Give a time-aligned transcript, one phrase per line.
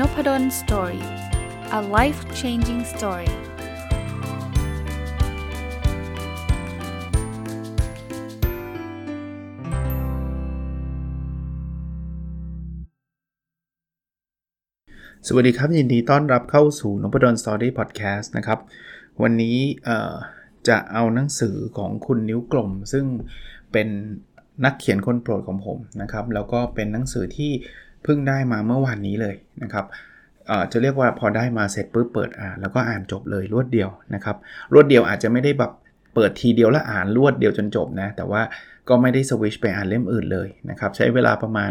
[0.00, 1.04] Noppadol Story
[1.78, 3.30] a life changing story
[15.26, 18.58] สวัสดีครับ ยินดีต้อนรับเข้าสู่นพดล Story Podcast นะครับ
[19.22, 19.58] วันนี้
[20.68, 23.04] จะเอาหนังสือของคุณนิ้วกลม ซึ่ง
[23.72, 23.88] เป็น
[24.64, 27.52] นักเขียนคนโปรดของผมนะครับ แล้วก็เป็นหนังสือที่
[28.06, 29.86] เพิ่งได้มาเมื่อวานนี้เลยนะครับ
[30.72, 34.36] จะเรียกว่าพอได้มาเสร็จปุ๊บเปิดอ่านแล้วก็อ่านจบเลยรวดเดียวนะครับ
[34.72, 35.72] รวดเดียวอาจจะไม่ได้แบบ
[36.14, 38.42] เปิดทีเดียวแล้วอ่านรวดเดียวจนจบนะแต่ว่า
[38.88, 41.70] ก็ไม่ได้สวิชไปอ่านเล่มอื่นเลยนะครับใช้เวลาประมาณ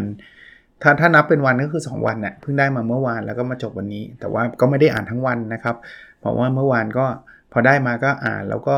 [0.82, 5.76] ถ้าถ้านับเป็นวันก็คือ 2 วันนะ่ะเพิ่งได้มาเมื่อวานแล้วก็มาจบวันนี้ แต่ว่าก็ไม่ได้อ่านทั้งวันนะครับ
[6.20, 7.06] เพราะว่าเมื่อวานก็
[7.52, 8.76] พอได้มาก็อ่านแล้วก็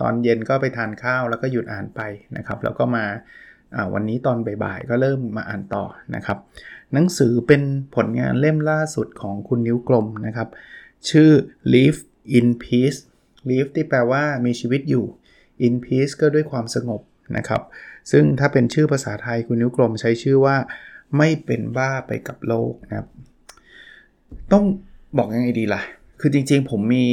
[0.00, 2.00] ตอนเย็นก็ไปทานข้าวแล้วก็หยุดอ่านไป
[2.36, 3.04] นะครับแล้วก็มา
[3.94, 6.38] วันนี้ตอนบ่ายๆก็เริ่มมาอ่านต่อนะครับ
[6.92, 7.62] หนังสือเป็น
[7.94, 10.48] ผลงานเล่มล่าสุดของคุณนิ้วกลมนะครับ
[11.10, 11.30] ชื่อ
[11.74, 12.00] Live
[12.38, 13.00] in Peace
[13.50, 15.04] Live ที่แปลว่ามีชีวิตอยู่
[15.66, 17.00] in peace ก็ด้วยความสงบ
[17.36, 17.62] นะครับ
[18.10, 20.56] ซึ่งถ้าเป็นชื่อภาษาไทยคุณนิ้วกลมใช้ชื่อว่า
[21.16, 23.08] ไม่เป็นบ้าไปกับโลกนะครับ
[24.52, 24.64] ต้อง
[25.18, 25.82] บอกยังไงดีล่ะ
[26.20, 27.06] คือจริงๆผมมี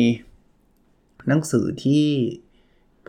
[1.27, 2.05] หนังสือที่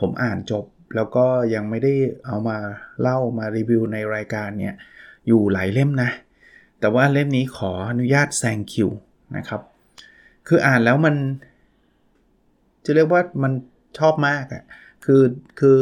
[0.01, 1.95] ผมอ่านจบ แล้วก็ยังไม่ได้
[2.27, 2.59] เอามา
[3.01, 4.75] เล่ามารีวิวในรายการเนี่ย
[5.27, 6.11] อยู่หลายเล่มนะ
[6.81, 8.89] แต่ว่าเล่มนี้ขออนุญาตแซงคิว
[9.37, 9.61] นะครับ
[10.49, 11.15] คืออ่านแล้วมัน
[12.85, 13.53] จะเรียกว่ามัน
[13.99, 14.65] ชอบมากอะ่ะ
[15.05, 15.23] คือ
[15.61, 15.79] คือ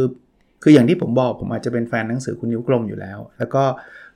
[0.62, 3.64] คืออย่างที่ผมบอกผมอาจจะเป็นแฟนหนังสือคุณนิ้วกลมอยู่แล้ว แล้วก็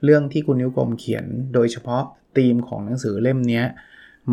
[0.04, 2.02] เรื่องที่คุณนิ้วกลมเขียนโดยเฉพาะ
[2.36, 3.62] ธีมของหนังสือเล่มนี้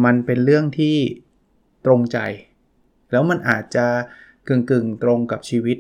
[0.06, 0.96] มันเป็นเรื่องที่
[1.86, 2.18] ตรงใจ
[3.12, 3.86] แล้วมันอาจจะ
[4.48, 5.78] กึ่งกึ่งตรงกับชีวิต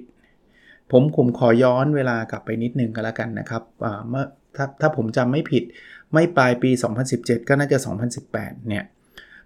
[0.92, 3.64] ผมผมขอย้อนเวลากลับไปนิดนึงก็แล้วกันนะครับ
[4.10, 5.64] เมื่อถ้าถ้าผมจำไม่ผิด
[6.14, 6.70] ไม่ปลายปี
[7.10, 7.78] 2017 ก็น่าจะ
[8.24, 8.84] 2018 เนี่ย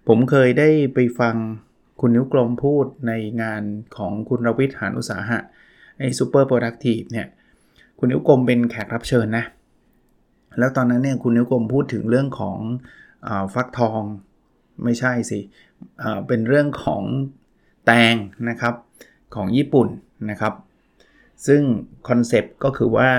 [0.08, 1.34] ผมเคยได้ไปฟัง
[2.00, 3.62] คุณนิ้วกลมพูดในงาน
[3.96, 5.38] ของคุณรวิทย์หานอุตสาหะ
[5.98, 7.26] ไอ้ซูเปอร์โปรดักทีฟเนี่ย
[7.98, 9.44] คุณนิ้วกลมเป็นแขกรับเชิญนะ
[10.58, 12.58] แล้วตอนนั้นเนี่ยคุณนิ้วกลมพูดถึงเรื่องของ
[13.26, 14.02] อฟักทอง
[14.84, 15.40] ไม่ใช่สิ
[16.26, 17.02] เป็นเรื่องของ
[17.86, 18.14] แตง
[18.48, 18.74] นะครับ
[19.34, 19.88] ของญี่ปุ่น
[20.30, 20.54] นะครับ
[21.46, 21.62] ซึ่ง
[22.08, 23.10] คอนเซปต์ก็คือว่า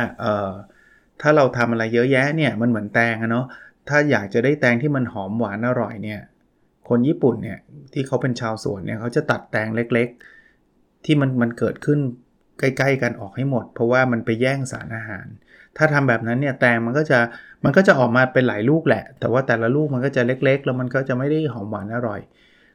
[1.22, 3.46] ถ้าเราทำอะไรเยอะแยะเนี่ยมันเหมือนแตงอะเนาะ
[3.90, 6.22] ถ้าอยากจะได้แตงที่มันหอมหวานอร่อยเนี่ย
[6.90, 7.60] คนญี่ปุ่นเนี่ย
[7.94, 12.00] ที่เขาเป็นชาวสวนเนี่ยเขาจะตัดแตงเล็กๆ ที่มันมันเกิดขึ้น
[12.60, 15.26] ใกล้ ๆ กันออกให้หมด เพราะว่ามันไปแย่งสารอาหาร
[15.78, 17.20] ถ้าทำแบบนั้นเนี่ยแตงมันก็จะ
[17.64, 22.20] มันก็จะออกมาเป็นหลายลูกแหละ แต่ว่าแต่ละลูกมันก็จะเล็ก ๆ แล้วมันก็จะไม่ได้หอมหวานอร่อย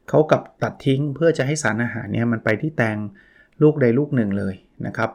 [0.09, 2.97] เขากับตัดทิ้งเพื่อจะให้สารอาหารเนี่ยมันไปที่แตง
[3.61, 5.09] ลูกใดลูกหนึ่งเลยนะครับ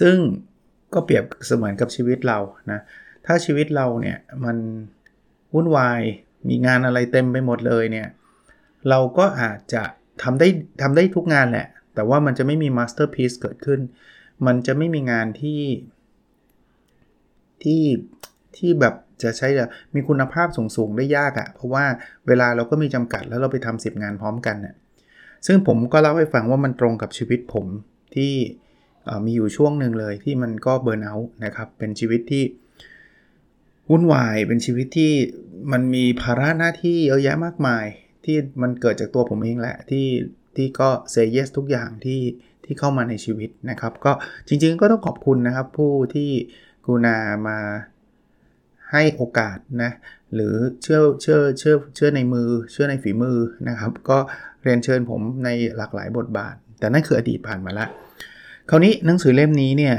[0.00, 0.16] ซึ่ง
[0.94, 2.38] ก็เปรียบเสมือนกับชีวิตเรา
[2.70, 2.80] นะ
[3.26, 4.56] ถ้าชีวิตเราเนี่ยมัน
[5.54, 6.00] วุ่นวาย
[6.48, 8.08] มีงานอะไรเต็มไปหมดเลยเนี่ย
[8.88, 9.82] เราก็อาจจะ
[10.22, 10.48] ทำได้
[10.82, 13.80] ทำได้ทุกงานแหละ แต่ว่ามันจะไม่มี masterpiece เกิดขึ้น
[14.46, 15.62] มันจะไม่มีงานที่
[17.62, 17.82] ที่
[18.56, 19.48] ที่แบบจะใช้
[19.94, 21.84] มีคุณภาพสูงๆ ได้ยากอะ่ะ เพราะว่า
[22.26, 24.74] เวลาเราก็มีจำกัดแล้วเราไปทำ10 งานพร้อมกันน่ะ
[25.46, 27.66] ซึ่งผมก็เล่าให้ฟังว่ามันตรงกับชีวิตผม
[28.14, 28.32] ที่
[29.24, 32.44] มีอยู่ช่วงหนึ่งเลยที่มันก็ burnout นะครับเป็นชีวิตที่
[33.90, 35.12] วุ่นวายเป็นชีวิตที่
[35.72, 37.86] มันมีภาระหน้าที่เยอะแยะมากมาย
[38.24, 40.06] ที่มันเกิดจากตัวผมเองแหละที่
[40.56, 42.20] ที่ก็เซเยสทุกอย่างที่
[42.64, 44.12] ที่เข้ามาในชีวิตนะครับ ก็
[44.48, 46.30] จริงๆก็ต้องขอบคุณนะครับ ผู้ที่
[46.86, 47.16] กูนา
[47.48, 47.58] มา
[48.92, 49.90] ให้โอกาสนะ
[50.34, 53.38] หรือเชื่อเชื่อเชื่อเชื่อในมือ เชื่อในฝีมือ
[53.68, 54.18] นะครับ ก็
[54.62, 57.90] เรียนเชิญผมในหลากหลายบทบาท แต่นั่นคืออดีตผ่านมาแล้ว
[58.70, 59.96] คราวนี้หนังสือเล่มนี้เนี่ย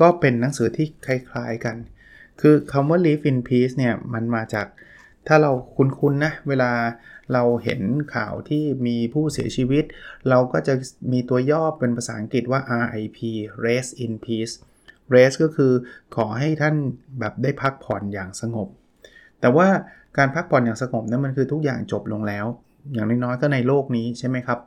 [0.00, 1.76] ก็เป็นหนังสือที่คล้ายๆกัน
[2.40, 4.66] คือคำว่า live in peace เนี่ย มันมาจาก
[5.26, 6.72] ถ้าเราคุ้นๆนะ เวลา
[7.32, 7.80] เราเห็น
[8.14, 9.84] ข่าวที่มีผู้เสียชีวิต
[10.28, 10.74] เราก็จะ
[11.12, 13.18] มีตัวย่อเป็นภาษาอังกฤษว่า RIP
[13.64, 14.54] rest in peace
[15.14, 15.72] rest ก็คือ
[16.16, 16.74] ขอให้ท่าน
[17.18, 18.68] แบบได้พักผ่อนอย่างสงบ
[19.40, 19.68] แต่ว่า
[20.18, 22.46] การพักผ่อนอย่างสงบนั้นมันคือทุกอย่างจบลงแล้ว
[22.92, 24.58] อย่างน้อยๆก็ในโลกนี้ใช่ไหมครับ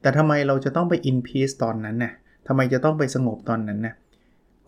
[0.00, 2.12] แต่ทำไมเราจะต้องไป in peace ตอนนั้นนะ่ะ
[2.46, 3.94] ทำไมจะต้องไปสงบตอนนั้นนะ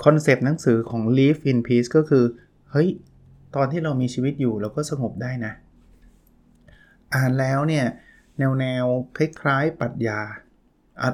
[0.04, 2.24] คอนเซปต์หนังสือของ Live in Peace ก็คือ
[2.70, 2.88] เฮ้ย
[3.56, 5.52] ตอนที่เรามีชีวิตอยู่เราก็สงบได้นะ
[7.14, 7.84] อ่านแล้วเนี่ย
[8.38, 8.84] แนวแนว
[9.16, 10.20] คล้ายๆปรัชญา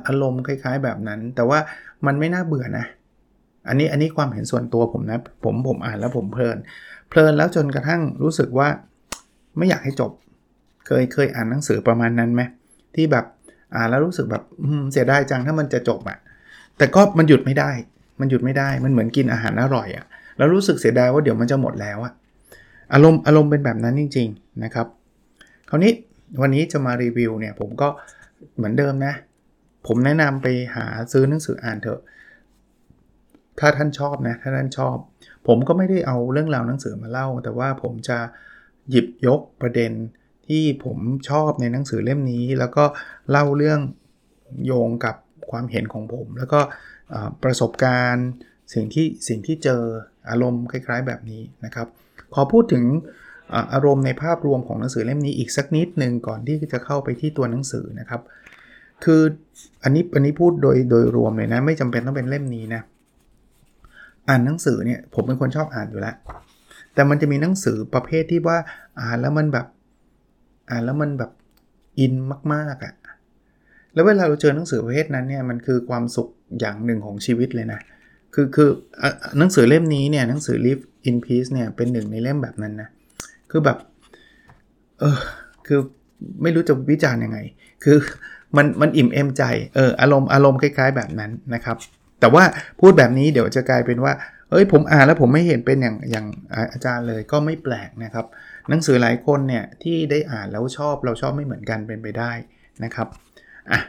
[0.06, 1.58] อารมณ์คล้ายๆแบบนั้น แต่ว่า
[2.06, 2.86] มันไม่น่าเบื่อนะ
[3.68, 6.58] อันนี้อันนี้ความเห็นส่วนตัวผมนะ ผมผมอ่านแล้วผมเพลิน
[7.08, 8.68] เพลินแล้วจนกระทั่งรู้สึกว่า
[9.56, 10.10] ไม่อยากให้จบ
[10.86, 12.42] เคยเคยอ่านหนังสือประมาณนั้นไหม
[12.94, 13.24] ที่แบบ
[13.74, 14.42] อ่านแล้วรู้สึกแบบ
[14.92, 16.18] เสียดายจังถ้ามันจะจบอะ
[16.80, 17.70] แต่ก็มันหยุดไม่ได้
[18.20, 20.06] มันหยุดไม่ได้ มันเหมือนกินอาหารอร่อยอะ่ะ
[20.36, 22.12] แล้วรู้สึกเสียดายว่าเดี๋ยวมันจะหมดแล้วอะ
[22.92, 24.86] อารมณ์อารมณ์เป็นแบบนั้นจริง ๆ นะครับ
[25.68, 25.92] คราวนี้
[26.40, 27.88] วันนี้จะมารีวิวเนี่ยผมก็
[28.56, 29.14] เหมือนเดิมนะ
[29.86, 32.00] ผมแนะนำไปหาซื้อหนังสืออ่านเถอะ
[33.58, 34.96] ถ้าท่านชอบนะ ถ้าท่านชอบ
[35.46, 38.18] ผมก็ไม่ได้เอาเรื่องราวหนังสือมาเล่า แต่ว่าผมจะ
[38.90, 39.92] หยิบยกประเด็น
[40.48, 40.98] ที่ผม
[41.28, 42.84] ชอบในหนังสือเล่มนี้ แล้วก็
[43.30, 43.80] เล่าเรื่อง
[44.66, 45.16] โยงกับ
[45.52, 46.60] ความเห็นของผม แล้วก็
[47.42, 48.28] ประสบการณ์
[48.74, 49.82] สิ่งที่สิ่งที่เจอ
[50.30, 51.86] อารมณ์คล้ายๆ แบบนี้นะครับ
[52.34, 52.84] ขอพูดถึง
[53.72, 58.20] อารมณ์ในภาพรวมของหนังสือเล่มนี้อีกสักนิดหนึ่งก่อนที่จะเข้าไปที่ตัวหนังสือนะครับ
[59.04, 59.22] คือ
[59.82, 62.82] อันนี้อันนี้พูดโดยโดยรวมเลยนะ ไม่จำเป็นต้องเป็นเล่มนี้นะ
[64.28, 66.14] อ่านหนังสือเนี่ยผมเป็นคนชอบอ่านอยู่แล้ว
[66.94, 68.58] แต่มันจะมีหนังสือประเภทที่ว่า
[69.00, 69.66] อ่านแล้วมันแบบ
[70.70, 71.30] อ่านแล้วมันแบบ
[71.98, 72.14] อิน
[72.52, 72.92] มากๆอะ่ะ
[73.94, 76.28] แล้วเวลาเราเจอหนังสือประเภทนั้นเนี่ยมันคือความสุข
[76.60, 77.80] อย่างหนึ่งของชีวิตเลยนะ
[78.34, 78.68] คือคือ
[79.38, 82.88] หนังสือเล่มนี้เนี่ยหนังสือ Live in Peace เนี่ยเป็นหนึ่งในเล่มแบบนั้นนะ
[83.50, 83.78] คือแบบ
[85.00, 85.18] เออ
[85.66, 85.80] คือ
[86.42, 87.38] ไม่รู้จะวิจารณ์ยังไง
[87.84, 87.96] คือ
[88.56, 89.42] มันมันอิ่มเอมใจ
[89.76, 91.76] เอออารมณ์อารมณ์คล้าย ๆ แบบนั้นนะครับ
[92.20, 92.44] แต่ว่า
[92.80, 94.12] พูดแบบนี้เดี๋ยวจะกลายเป็นว่า
[94.50, 96.26] เอ้ยผมอ่านแล้วผมไม่เห็นเป็นอย่างอย่าง
[96.72, 98.26] อาจารย์เลยก็ไม่แปลกนะครับ
[98.68, 102.32] หนังสือหลายคนเนี่ยที่ได้อ่านแล้วชอบเราชอบไม่เหมือนกันเป็นไปได้
[102.84, 103.08] นะครับ
[103.72, 103.80] อะ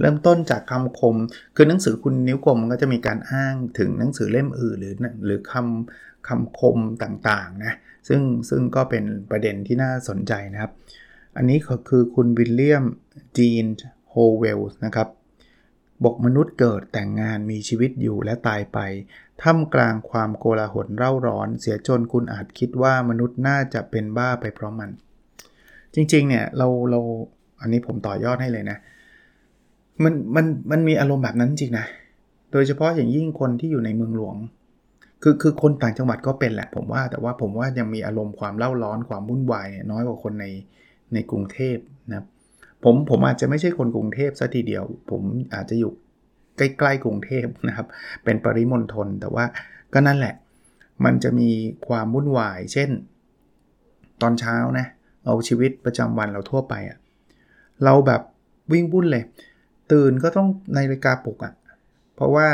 [0.00, 1.16] เริ่มต้นจากคำคม
[1.56, 4.94] คือหนังสือคุณนิ้วกลมก็จะมีการอ้างถึงหนังสือเล่มอื่นหรือ
[5.26, 7.74] หรือคำคำคมต่างๆนะ
[8.08, 8.20] ซึ่ง
[8.50, 10.72] ซึ่งก็เป็นประเด็นที่น่าสนใจนะครับ
[11.36, 12.84] อันนี้ก็คือคุณวิลเลียม
[13.38, 13.64] จีน
[14.10, 15.08] โฮเวลส์นะครับ
[16.04, 18.78] บอกมนุษย์เกิดแต่งงานมีชีวิตอยู่และตายไป
[19.42, 24.90] ท่ามกลางความโกลาหลเร่าร้อน เสียจนคุณอาจคิดว่ามนุษย์น่าจะเป็นบ้าไปเพราะมัน
[25.94, 27.00] จริงๆเนี่ยเราเรา
[27.60, 28.78] อันนี้ผมต่อยอดให้เลยนะ
[30.04, 31.86] มันมันมันมีอารมณ์แบบนั้นจริงนะ
[32.52, 34.36] โดยเฉพาะอย่างยิ่งคนที่อยู่ในเมืองหลวง
[35.22, 40.46] คือคือคนต่างจังหวัดก็เป็นแหละ ผมว่าแต่ว่าผมว่ายังมีอารมณ์ความเล่าร้อนความวุ่นวายเนี่ยน้อยกว่าคนใน
[41.14, 41.76] ในกรุงเทพ
[42.10, 42.26] นะ
[42.84, 45.22] ผมผมอาจจะไม่ใช่คนกรุงเทพซะทีเดียว ผม
[45.54, 45.92] อาจจะอยู่
[46.58, 47.86] ใกล้ๆกรุงเทพนะครับ
[48.24, 49.44] เป็นปริมณฑลแต่ว่า
[49.94, 50.34] ก็นั่นแหละ
[51.04, 51.50] มันจะมี
[51.88, 52.90] ความวุ่นวาย เช่น
[54.22, 54.86] ตอนเช้านะ
[55.24, 56.98] เอาชีวิตประจำวันเราทั่วไปอะ่ะ
[57.84, 58.20] เราแบบ
[58.72, 59.24] วิ่งวุ่นเลย
[59.92, 61.54] ตื่นก็ต้องในนาฬิกาปลุกอะ่ะ
[62.16, 62.46] เพราะว่า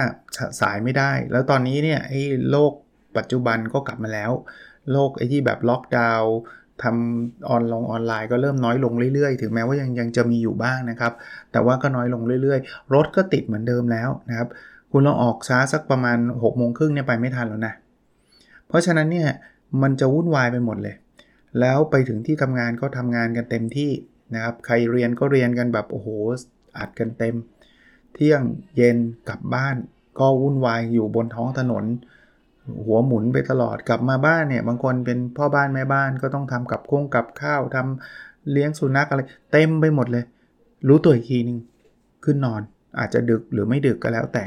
[0.60, 2.72] สายไม่ได้ แล้วตอนนี้เนี่ยไอ้โลก
[3.16, 4.30] ปัจจุบันก็กลับมาแล้ว
[4.92, 6.34] โลกไอ้ที่แบบล็อกดาวน์
[6.82, 11.12] ทำออนลงออนไลน์ก็เริ่มน้อยลงเรื่อยๆ ถึงแม้ว่ายังยังจะมีอยู่บ้างนะครับ
[11.52, 14.48] แต่ว่าก็น้อยลงเรื่อยๆ รถก็ติดเหมือนเดิมแล้วนะครับ
[14.90, 17.74] คุณลองออกช้าสักประมาณ6กโมงครึ่งเนี่ยไปไม่ทันแล้วนะ
[18.68, 19.28] เพราะฉะนั้นเนี่ย
[19.82, 20.94] มันจะวุ่นวายไปหมดเลย
[21.60, 23.90] แล้วไปถึงที่ทำงานก็ทำงานกันเต็มที่
[24.32, 26.08] นะครับใครเรียนก็เรียนกันแบบโอ้โห
[26.78, 27.34] อัดกันเต็ม
[28.14, 28.42] เที่ยง
[28.76, 28.96] เย็น
[29.28, 29.76] กลับบ้าน
[30.18, 31.84] ก็วุ่นวายอยู่บนท้องถนน
[32.84, 39.20] หัวหมุนไปตลอดกลับมาบ้านเนี่ยบางคนเป็นพ่อบ้านแม่บ้านก็ต้องทำกับคงกับข้าวทำเลี้ยงสุนัขอะไร
[39.52, 40.24] เต็มไปหมดเลย
[40.88, 41.58] รู้ตัวอีกทีนึง
[42.24, 42.62] ขึ้นนอน
[42.98, 44.44] อาจจะดึกหรือไม่ดึกก็แล้วแต่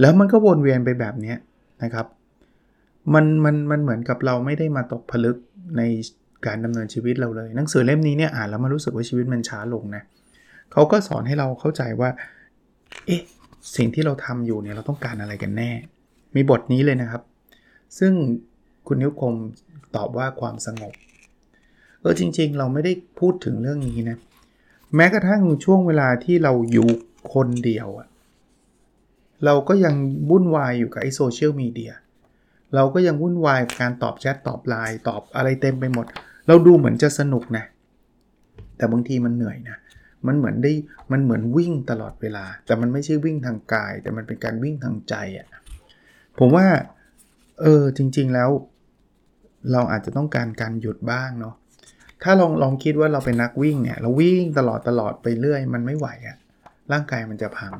[0.00, 1.34] แล้วมันก็วนเวียนไปแบบนี้
[1.82, 2.06] นะครับ
[3.14, 5.36] มันมันมันเหมือนกับเราไม่ได้มาตกผลึก
[5.76, 5.82] ใน
[6.46, 10.02] การดำเนินชีวิตเราเลย หนังสือเล่มนี้เนี่ยอ่านแล้วมารู้สึกว่าชีวิตมันช้าลงนะ
[10.72, 12.10] เขาก็สอนให้เราเข้าใจว่า
[13.06, 13.20] เอ๊ะ
[13.76, 15.70] สิ่งที่เราทำอยู่เนี่ยเราต้องการอะไรกันแน่
[16.34, 17.22] มีบทนี้เลยนะครับ
[17.98, 18.12] ซึ่ง
[18.86, 19.34] คุณนิ้วคม
[19.96, 20.94] ตอบว่าความสงบ
[22.00, 24.16] เออจริง ๆ เราไม่ได้พูดถึงเรื่องนี้นะ
[24.96, 26.88] แม้กระทั่งช่วงเวลาที่เราอยู่
[27.32, 28.08] คนเดียวอะ
[29.44, 29.94] เราก็ยัง
[30.30, 31.92] วุ่นวายอยู่กับไอโซเชียลมีเดีย
[32.74, 36.06] เราก็ยังวุ่นวายกับการตอบแชทตอบไลน์ตอบอะไรเต็มไปหมด
[36.48, 37.64] เราดูเหมือนจะสนุกนะ
[38.76, 39.76] แต่บางทีมันเหนื่อยนะ
[40.26, 40.72] มันเหมือนได้
[41.12, 45.46] มันเหมือนวิ่งตลอดเวลา แต่มันไม่ใช่วิ่งทางกาย แต่มันเป็นการวิ่งทางใจอะ่ะ
[46.38, 46.66] ผมว่า
[47.60, 48.50] เออจริง ๆแล้ว
[49.72, 51.54] เราอาจจะต้องการการหยุดบ้างเนาะ
[52.22, 56.36] ถ้าลองลองคิดว่าเราเป็นนักวิ่งเนี่ยเราวิ่งตลอดตลอดไปเรื่อย มันไม่ไหวอะ่ะ
[56.92, 57.72] ร่างกายมันจะพัง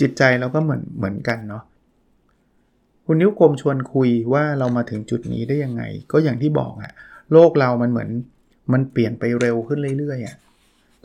[0.00, 1.62] จิตใจเราก็เหมือนเหมือนกันเนาะ
[3.08, 5.82] คุณนิ้วกลมชวนคุยว่าเรามาถึงจุดนี้ได้ยังไง
[6.12, 6.92] ก็อย่างที่บอกอะ
[7.32, 8.10] โลกเรามันเหมือน
[8.72, 10.36] มันเปลี่ยนไปเร็วขึ้นเรื่อยๆอะ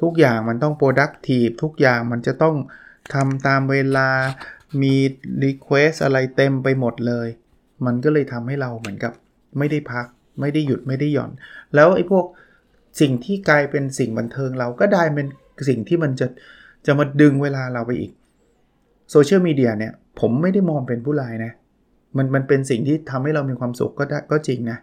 [0.02, 2.56] ทุกอย่างมันต้อง productive ทุกอย่างมันจะต้อง
[3.14, 4.10] ทำตามเวลา
[4.82, 4.96] มี
[5.44, 7.28] request อะไรเต็มไปหมดเลย
[7.86, 9.14] มันก็เลยทำให้เราเหมือนกับ
[9.58, 10.06] ไม่ได้พัก
[10.40, 11.32] ไม่ได้หยุดไม่ได้หย่อน
[11.76, 12.26] แล้วไอ้พวก
[13.02, 15.28] สิ่งที่กลายเป็นสิ่งบันเทิงเราก็ได้เป็น
[15.70, 16.28] สิ่งที่มันจะ
[16.86, 18.12] จะมาดึงเวลาเราไปอีก
[19.12, 21.52] โซเชียลมีเดียเนี่ย ผมไม่ได้มองเป็นผู้ร้ายนะ
[22.18, 24.78] มันมันเป็นสิ่งที่ทำให้เรามีความสุขก็ได้ก็จริงนะ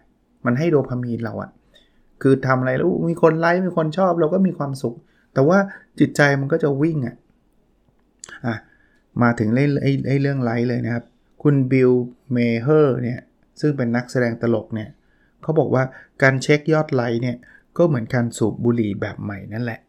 [0.45, 1.49] มันให้โดพามีนเราอะ
[2.21, 4.95] คือทำอะไรแล้วมีคนไลค์มีคนชอบเราก็มีความสุข
[5.33, 5.57] แต่ว่า
[5.99, 7.15] จิตใจมันก็จะวิ่งอะ
[8.45, 8.55] อะ
[9.21, 9.71] มาถึงเรื่อง
[10.07, 11.03] ไอ้เรื่องไลท์เลยนะครับ
[11.43, 11.91] คุณบิล
[12.31, 13.19] เมเฮอร์เนี่ย
[13.61, 14.89] ซึ่งเป็นนักแสดงตลกเนี่ย
[15.41, 15.83] เขาบอกว่า
[16.23, 17.37] การเช็คยอดไลท์เนี่ย
[17.77, 19.79] ก็เหมือนการสูบบุหรี่แบบใหม่นั่นแหละ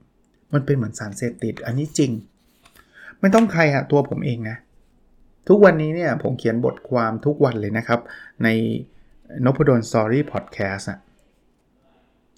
[0.53, 2.11] มันเป็นเหมือนสารเสพติด อันนี้จริง
[3.21, 4.57] ไม่ต้องใครอะตัวผมเองนะ
[5.53, 8.01] ทุกวันนี้เนี่ยผมเขียนบทความทุกวันเลยนะครับ
[8.45, 8.49] ใน
[9.45, 10.99] นพดลสตอรี่พอดแคสต์อะ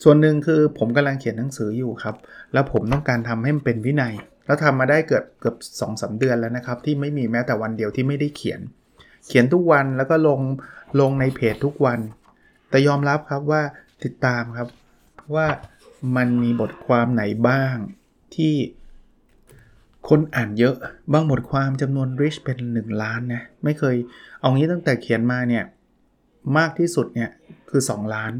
[0.03, 2.17] ส่วนหนึ่งคือผมกำลังเขียนหนังสืออยู่ครับ
[2.53, 4.15] แล้วผมต้องการทำให้มันเป็นวินัย
[4.47, 8.61] แล้วทำมาได้เกือบเกือบสองสาเดือนแล้วนะครับ ที่ไม่มีแม้แต่วันเดียวที่ไม่ได้เขียน
[9.29, 10.41] เขียนทุกวันแล้วก็ลง
[11.01, 12.01] ลงในเพจทุกวัน
[12.71, 13.63] แต่ยอมรับครับว่า
[14.05, 14.69] ติดตามครับ
[15.35, 15.47] ว่า
[16.17, 17.77] มันมีบทความไหนบ้าง
[18.35, 18.55] ที่
[20.09, 20.75] คนอ่านเยอะ
[21.13, 23.97] บางบทความจำนวน reach เป็น 1 ล้านนะไม่เคย
[24.41, 25.65] เอางี้ตั้งแต่เขียนมาเนี่ย
[26.59, 27.31] มากที่สุดเนี่ย
[27.71, 28.33] คือ 2 ล้าน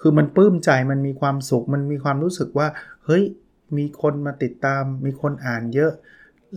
[0.00, 2.68] คือมันปลื้มใจมันมีความสุข มันมีความรู้สึกว่า
[3.04, 3.24] เฮ้ย
[3.76, 5.92] มีคนมาติดตาม มีคนอ่านเยอะ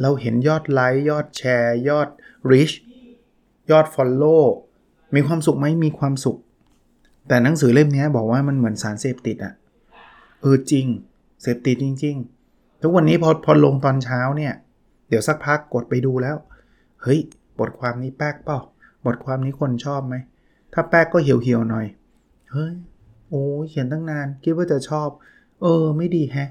[0.01, 2.07] เราเห็นยอดไลค์ยอดแชร์ ยอด
[2.51, 2.75] reach
[3.71, 4.43] ยอด follow
[5.15, 6.38] มีความสุขไหมมีความสุข
[7.27, 9.53] แต่หนังสือเล่มนี้บอกว่ามันเหมือนสารเสพติดอะ
[10.41, 10.85] เออจริง
[11.41, 12.42] เสพติดจริง ๆ
[12.85, 14.53] ทุกวันนี้พอพอลงตอนเช้าเนี่ย
[15.09, 16.37] เดี๋ยวสักพักกดไปดูแล้ว
[17.01, 17.19] เฮ้ย
[17.59, 18.59] บทความนี้แป๊กเปล่า
[19.05, 20.15] บทความนี้คนชอบไหม
[20.73, 21.85] ถ้าแป๊กก็เหี่ยวๆหน่อย
[22.51, 22.73] เฮ้ย
[23.29, 25.09] โอ้เขียนตั้งนาน คิดว่าจะชอบ
[25.61, 26.49] เออ ไม่ดีแฮะ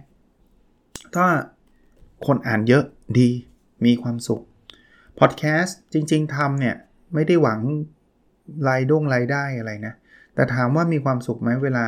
[1.15, 1.27] ถ้า
[2.27, 2.85] คนอ่านเยอะ
[3.19, 3.29] ดี
[3.85, 4.43] มีความสุข
[5.19, 6.77] พอดแคสต์จริง ๆทำเนี่ย
[7.15, 7.61] ไม่ได้หวัง
[8.69, 9.95] รายด้งรายได้อะไรนะ
[10.35, 11.85] แต่ถามว่ามีความสุขไหมเวลา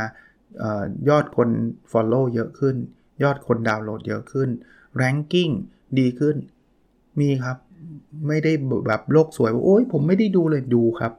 [1.09, 1.49] ยอดคน
[1.93, 2.77] Follow เยอะขึ้น
[3.23, 4.49] ยอดคนดาวน์โหลดเยอะขึ้น
[5.01, 5.53] Ranking
[5.99, 6.37] ดีขึ้น
[7.21, 7.57] มีครับ
[8.29, 8.53] ไม่ได้
[8.87, 11.13] แบบโลกสวยว่าโอ้ยผมไม่ได้ดูเลยดูครับ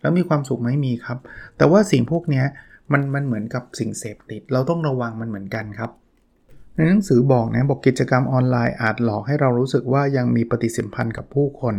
[0.00, 1.18] แล้วมีความสุขไหมมีครับ
[1.56, 2.44] แต่ว่าสิ่งพวกนี้
[2.92, 5.90] มันมันเหมือนกับสิ่งเสพติด เราต้องระวังมันเหมือนกันครับ
[6.74, 11.74] ในหนังสือบอกนะบอกกิจกรรมออนไลน์อาจหลอกให้เรารู้สึกว่ายังมีปฏิสัมพันธ์กับผู้คน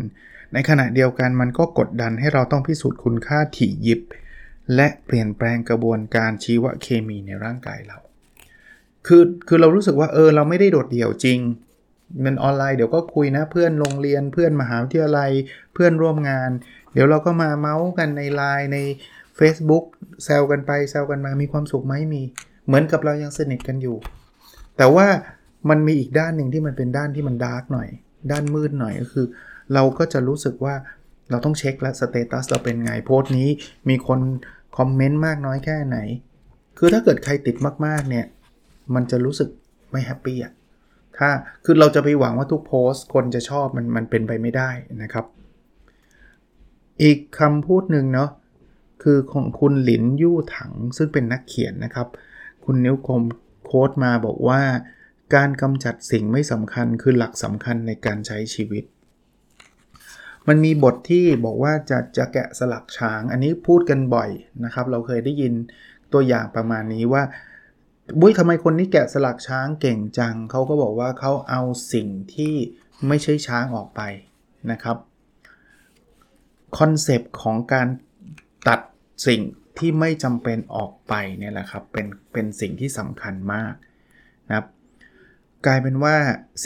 [0.54, 4.02] ในขณะเดียวกันมันก็กดดันให้เราต้องพิสูจน์คุณค่าถี่ยิบ
[4.76, 7.98] และเปลี่ยนแปลงกระบวนการชีวเคมีในร่างกายเรา
[9.08, 11.40] คือคือเรารู้สึกว่าเออเราไม่ได้โดดเดี่ยวจริง
[12.26, 15.32] มันออนไลน์เดี๋ยวก็คุยนะเพื่อนโรงเรียนเพื่อนมหาวิทยาลัย
[15.74, 16.50] เพื่อนร่วมงาน
[16.94, 18.78] เดี๋ยวเราก็มาเมาส์กันในไลน์ใน
[19.40, 19.84] Facebook
[20.24, 22.22] แซวกันไปแซวกันมามีความสุขไหมมี
[22.66, 23.98] เหมือนกับเรายังสนิทกันอยู่
[24.78, 25.08] แต่ว่า
[25.70, 27.90] มันมีอีกด้านหนึ่งที่มันเป็นด้านที่มัน dark หน่อย
[28.32, 29.26] ด้านมืดหน่อยก็คือ
[29.74, 30.76] เราก็จะรู้สึกว่า
[31.30, 33.50] เราต้องเช็คแล้ว status เราเป็นไงโพสต์นี้
[33.90, 34.20] มีคน
[34.78, 35.98] คอมเมนต์มากน้อยแค่ไหน
[36.78, 37.56] คือถ้าเกิดใครติด
[37.86, 38.26] มากๆเนี่ย
[38.96, 39.50] มันจะรู้สึก
[39.92, 40.54] ไม่ happy อะ
[41.18, 41.30] ถ้า
[41.66, 44.70] คือเราจะไปหวังว่าทุกโพสต์คนจะชอบมันมันเป็นไปไม่ได้
[45.04, 45.26] นะครับ
[47.04, 48.30] อีกคำพูดหนึ่งเนาะ
[49.04, 52.08] คือของคุณหลินยู่ถังซึ่งเป็นนักเขียนนะครับ
[52.66, 53.24] คุณนิ้วคม
[53.66, 54.62] โค้ดมาบอกว่า
[55.36, 58.84] การกำจัดสิ่งไม่สำคัญคือหลักสำคัญในการใช้ชีวิต
[60.48, 64.30] มันมีบทที่บอกว่าจะจะแกะสลักช้าง อันนี้พูดกันบ่อย
[64.66, 65.54] นะครับ เราเคยได้ยิน
[66.14, 67.24] ตัวอย่างประมาณนี้ว่า
[68.20, 71.62] บุ้ยทำไมคนนี้แกะสลักช้างเก่งจัง เขาก็บอกว่าเขาเอา
[71.94, 72.54] สิ่งที่
[73.08, 74.02] ไม่ใช่ช้างออกไป
[74.72, 74.98] นะครับ
[76.78, 77.88] คอนเซปต์ของการ
[78.68, 78.80] ตัด
[79.28, 79.42] สิ่ง
[79.78, 83.74] ที่ไม่จำเป็นออกไปเนี่ยแหละครับเป็นเป็นสิ่งที่สำคัญมาก
[84.48, 84.68] นะครับ
[85.66, 86.16] กลายเป็นว่า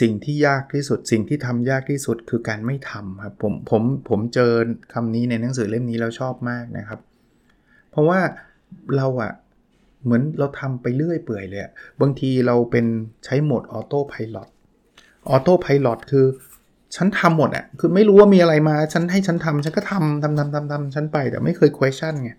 [0.00, 4.52] สิ่งที่ยากที่สุด สิ่งที่ทำยากที่สุดคือการไม่ทำครับผมผมผมเจอ
[4.94, 7.00] คำนี้ในหนังสือเล่มนี้แล้วชอบมากนะครับ
[7.90, 8.20] เพราะว่า
[8.96, 9.32] เราอะ
[10.06, 11.60] เหมือนเราทำไปเรื่อยเปื่อยเลย
[12.00, 12.86] บางทีเราเป็น
[13.24, 14.36] ใช้โหมดออโต้พายロ
[15.28, 16.26] ออโต้พายロคือ
[16.96, 22.30] ฉันทำหมดอะคือไม่รู้ว่ามีอะไรมา ฉันให้ฉันทำฉันก็ทำทำทำทำทำฉันไป แต่ไม่เคย question ไง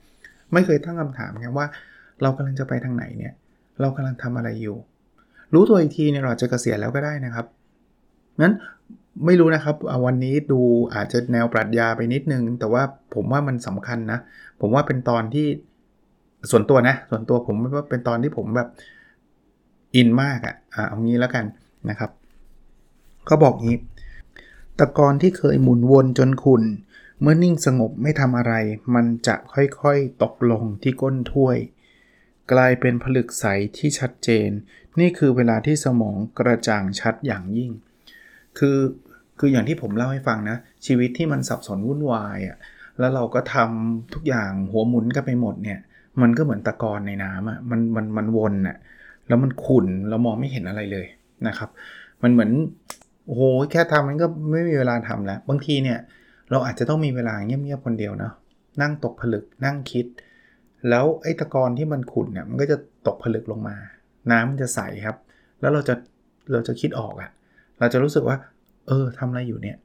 [0.54, 1.68] ไม่เคยตั้งคำถามไงว่า
[2.22, 3.34] เรากำลังจะไปทางไหนเนี่ย
[3.82, 4.78] เรากำลังทำอะไรอยู่
[5.54, 7.46] รู้ตัวอีกทีเนี่ยเราจะเกษียณแล้วก็ได้นะครับ
[8.42, 8.54] งั้น
[9.26, 10.62] ไม่รู้นะครับวันนี้ดู
[10.96, 12.84] อาจจะแนวปรัชญาไปนิดนึง แต่ว่า
[13.16, 14.20] ผมว่ามันสำคัญนะ
[14.62, 15.48] ผมว่าเป็นตอนที่
[16.52, 18.70] ส่วนตัวนะ ส่วนตัวผมว่าเป็นตอนที่ผมแบบ
[19.96, 21.46] อินมากอะ่ะเอางี้แล้วกัน
[21.90, 22.12] นะครับ
[23.26, 23.78] เขาบอกงี้
[24.80, 26.64] ตะกอนที่เคยหมุนวนจนขุน
[27.22, 28.54] เมื่อนิ่งสงบไม่ทำอะไร
[28.96, 31.58] มันจะค่อยๆตกลงที่ก้นถ้วย
[32.52, 33.46] กลายเป็นผลึกใส
[33.78, 34.50] ที่ชัดเจน
[35.00, 37.72] นี่คือเวลาที่สมองกระจ่างชัดอย่างยิ่ง
[38.58, 38.78] คือ
[39.40, 42.58] คืออย่างที่ผมเล่าให้ฟังนะ ชีวิตที่มันสับสนวุ่นวายอะ่ะ
[43.00, 45.80] แล้วเราก็ทำทุกอย่างหัวหมุนกันไปหมดเนี่ย
[46.22, 48.78] มันก็เหมือนตะกอนในน้ำอะ่ะมันมันมันวนอะ่ะ
[49.28, 51.06] แล้วมันขุ่นเรามองไม่เห็นอะไรเลย
[51.48, 51.70] นะครับ
[52.24, 52.52] มันเหมือน
[53.26, 55.98] โอ้โหแค่ทำมันก็ไม่มีเวลาทำแล้ว บางทีเนี่ย
[56.52, 58.34] เราอาจจะต้องมีเวลาเงียบๆคนเดียวเนาะ
[58.82, 60.06] นั่งตกผลึกนั่งคิด
[60.90, 63.76] แล้วไอ้ตะกอนที่มันขุ่นเนี่ยมันก็จะตกผลึกลงมา
[64.32, 65.18] น้ำมันจะใสครับ
[65.62, 65.96] แล้วเราจะ
[66.52, 67.30] เราจะคิดออกอะ่ะ
[67.80, 68.38] เราจะรู้สึกว่า
[68.88, 69.78] เออทำอะไรอยู่เนี่ย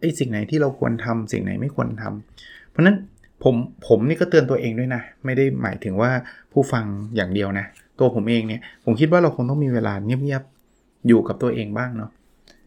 [0.00, 2.96] ไอ้สิ่งไหนที่เราควรทำสิ่งไหนไม่ควรทำเพราะนั้น
[3.42, 3.54] ผม
[3.86, 6.10] ผมนี่ก็เตือนตัวเองด้วยนะ ไม่ได้หมายถึงว่า
[6.52, 6.84] ผู้ฟัง
[7.16, 7.66] อย่างเดียวนะ
[7.98, 12.10] ตัวผมเองเนี่ย ผมคิดว่าเราคงต้องมีเวลาเงียบๆอยู่กับตัวเองบ้างเนาะ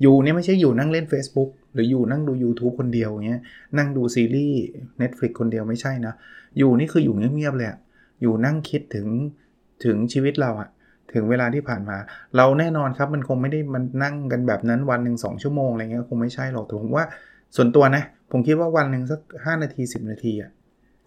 [0.01, 3.41] อยู่เนี่ยไม่ใช่อยู่นั่งเล่น Facebook หรืออยู่นั่งดู YouTube คนเดียวเงี้ย
[3.77, 4.61] นั่งดูซีรีส์
[5.01, 6.13] Netflix คนเดียวไม่ใช่นะ
[6.57, 7.67] อยู่นี่คืออยู่เงียบๆเลย
[8.21, 9.07] อยู่นั่งคิดถึง
[9.85, 10.69] ถึงชีวิตเราอะ
[11.13, 11.97] ถึงเวลาที่ผ่านมา
[12.37, 17.05] เราแน่นอนครับมันคงไม่ได้มันนั่งกันแบบนั้นวันหนึ่งสองชั่วโมงอะไรเงี้ยคงไม่ใช่หรอกแต่ผมว่า
[17.55, 20.51] ส่วนตัวนะ ผมคิดว่าวันหนึ่งสัก 5 นาที 10 นาทีอะ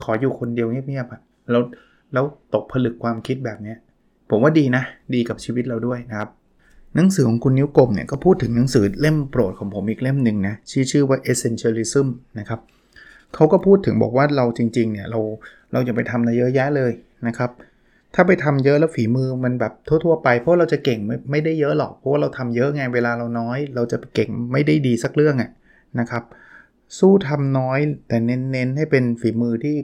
[0.03, 1.63] ขออยู่คนเดียวเงียบๆอะแล้ว
[2.13, 3.75] แล้วตกผลึกความคิดแบบนี้
[4.31, 4.83] ผมว่าดีนะ
[5.15, 6.31] ดีกับชีวิตเราด้วยนะครับ
[6.97, 12.07] หนังสือของคุณนิ้วกลมเนี่ยก็พูดถึงหนังสือเล่มโปรดของผมอีกเล่มหนึ่งนะชื่อชื่อว่า essentialism
[12.39, 12.61] นะครับ
[13.35, 15.21] เขาก็พูดถึงบอกว่าเราจริงๆเนี่ยเรา
[15.73, 16.93] เราจะไปทำอะไรเยอะแยะเลย
[17.27, 17.51] นะครับ
[18.15, 19.73] ถ้าไปทำเยอะแล้วฝีมือมันแบบ
[20.05, 25.51] ทั่วๆไป เพราะเราจะเก่งไม่ไม่ได้เยอะหรอกเพราะว่าเราทำเยอะไงเวลาเราน้อย เราจะเก่งไม่ได้ดีสักเรื่องอะ
[26.01, 26.23] นะครับ
[26.99, 29.77] สู้ทำน้อยแต่เน้นๆ ให้เป็นฝีมือที่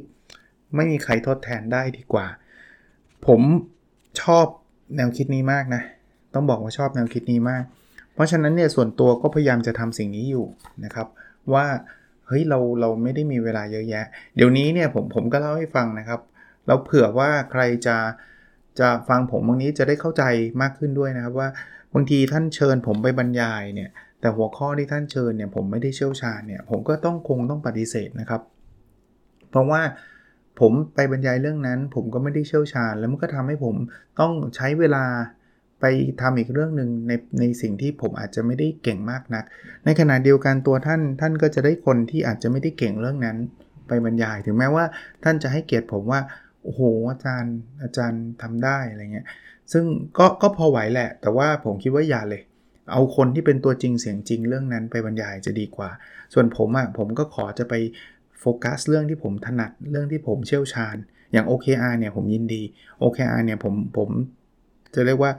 [0.75, 2.27] ไม่มีใครทดแทนได้ดีกว่า
[3.27, 3.41] ผม
[4.21, 4.47] ชอบ
[4.97, 5.83] แนวคิดนี้มากนะ
[6.35, 7.65] ต้องบอกว่าชอบแนวคิดนี้มาก
[8.15, 10.47] เพราะฉะนั้นเนี่ยส่วนตัวก็พยายามจะทำสิ่งนี้อยู่
[10.85, 11.07] นะครับ
[11.55, 11.67] ว่า
[12.27, 14.05] เฮ้ยเราเราไม่ได้มีเวลาเยอะแยะ
[14.37, 16.21] เดี๋ยวนี้เนี่ยผมผมก็เล่าให้ฟังนะครับ
[16.67, 17.97] เราเผื่อว่าใครจะ
[18.81, 20.23] จะฟังผมบางนี้จะได้เข้าใจ
[20.61, 21.49] มากขึ้นด้วยนะครับว่า
[21.95, 28.43] บางทีท่านเชิญผมไปบรรยายเนี่ย แต่หัวข้อที่ท่านเชิญเนี่ยผมไม่ได้เชี่ยวชาญเนี่ยผมก็ต้องคงต้องปฏิเสธนะครับ
[29.51, 29.83] เพราะว่า
[30.61, 33.75] ผมไปบรรยายเรื่องนั้น ผมก็ไม่ได้เชี่ยวชาญ แล้วมันก็ทำให้ผม
[34.21, 35.05] ต้องใช้เวลา
[35.81, 35.85] ไป
[36.21, 39.45] ทำอีกเรื่องหนึ่งในในสิ่งที่ผมอาจจะไม่ได้เก่งมากนัก
[39.85, 43.37] ในขณะเดียวกันตัวท่านท่านก็จะได้คนที่อาจจะไม่ได้เก่งเรื่องนั้น
[43.89, 44.85] ไปบรรยาย ถึงแม้ว่า
[45.25, 46.21] ท่านจะให้เกียรติผมว่า
[46.63, 49.27] โอ้โหอาจารย์อาจารย์ทำได้อะไรเงี้ย
[49.73, 49.85] ซึ่ง
[50.19, 52.43] ก็ก็พอไหวแหละ แต่ว่าผมคิดว่าอย่าเลย
[52.93, 55.91] เอาคนที่เป็นตัวจริงเสียงจริงเรื่องนั้นไปบรรยายจะดีกว่า
[56.33, 57.75] ส่วนผมอะ่ะผมก็ขอจะไป
[58.41, 60.97] โฟกัสเรื่องที่ผมถนัดเรื่องที่ผมเชี่ยวชาญ
[61.33, 62.63] อย่าง OKR เนี่ยผมยินดี
[63.03, 64.11] OKR เนี่ยผมผม
[64.95, 65.33] จะเรียกว่า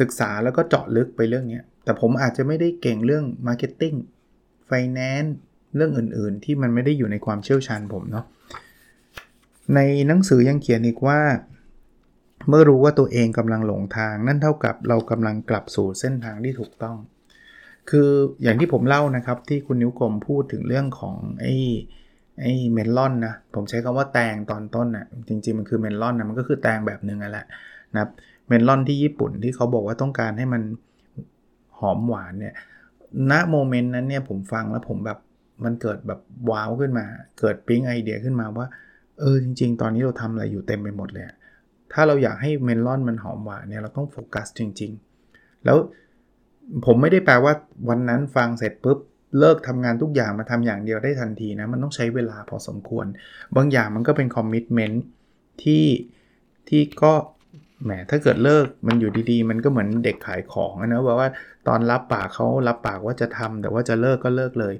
[0.00, 3.96] ศึกษาแล้วก็เจาะลึกไปเรื่องนี้แต่ผมอาจจะไม่ได้เก่งเรื่อง Marketing
[4.70, 5.30] Finance
[5.76, 8.24] เรื่องอื่นๆ ที่มันไม่ได้อยู่ในความเชี่ยวชาญผมเนาะ
[9.74, 11.20] ในหนังสือยังเขียนอีกว่า
[12.48, 16.96] เมื่อรู้ว่าตัวเองกำลังหลงทาง นั่นเท่ากับเรากำลังกลับสู่เส้นทางที่ถูกต้อง
[17.90, 18.10] คือ
[18.42, 21.54] อย่างที่ผมเล่านะครับที่คุณนิ้วกลมพูดถึงเรื่องของไอ้
[22.40, 27.46] ไอ้เมลอนนะผมใช้คำว่าแตงตอนต้นนะ่ะจริงๆมันคือเมลอนนะมันก็คือแตงแบบหนึ่งแหละ
[27.92, 28.10] นะครับ
[28.48, 30.62] เมลอนที่ญี่ปุ่นที่เขาบอกว่าต้องการให้มัน
[31.78, 32.54] หอมหวานเนี่ย
[33.30, 35.18] ณโมเมนต์นั้นเนี่ยผมฟังแล้วผมแบบ
[35.64, 36.20] มันเกิดแบบ
[36.50, 37.04] ว้าวขึ้นมา
[37.40, 38.66] เกิดปิ๊งไอเดียขึ้นมาว่า
[39.20, 41.24] เออจริง ๆ ตอนนี้เราทำอะไรอยู่เต็มไปหมดเลย
[41.92, 44.92] ถ้าเราอยากให้เมลอนมันหอมหวานเนี่ยเราต้องโฟกัสจริง
[45.28, 45.78] ๆ แล้ว
[46.86, 47.52] ผมไม่ได้แปลว่า
[47.88, 48.98] วันนั้นฟังเสร็จปุ๊บ
[49.38, 53.06] เลิกทำงานทุกอย่างมาทำอย่างเดียวได้ทันทีนะ มันต้องใช้เวลาพอสมควร
[53.56, 55.04] บางอย่างมันก็เป็นคอมมิชเมนต์
[55.62, 55.84] ที่
[56.68, 57.12] ที่ก็
[57.84, 61.28] แหมถ้าเกิดเลิกมันอยู่ดีๆ มันก็เหมือนเด็กขายของนะว่าว่า
[61.68, 64.74] ตอนรับปากเขารับปากว่าจะทำแต่ว่าจะเลิกก็เลิกเลย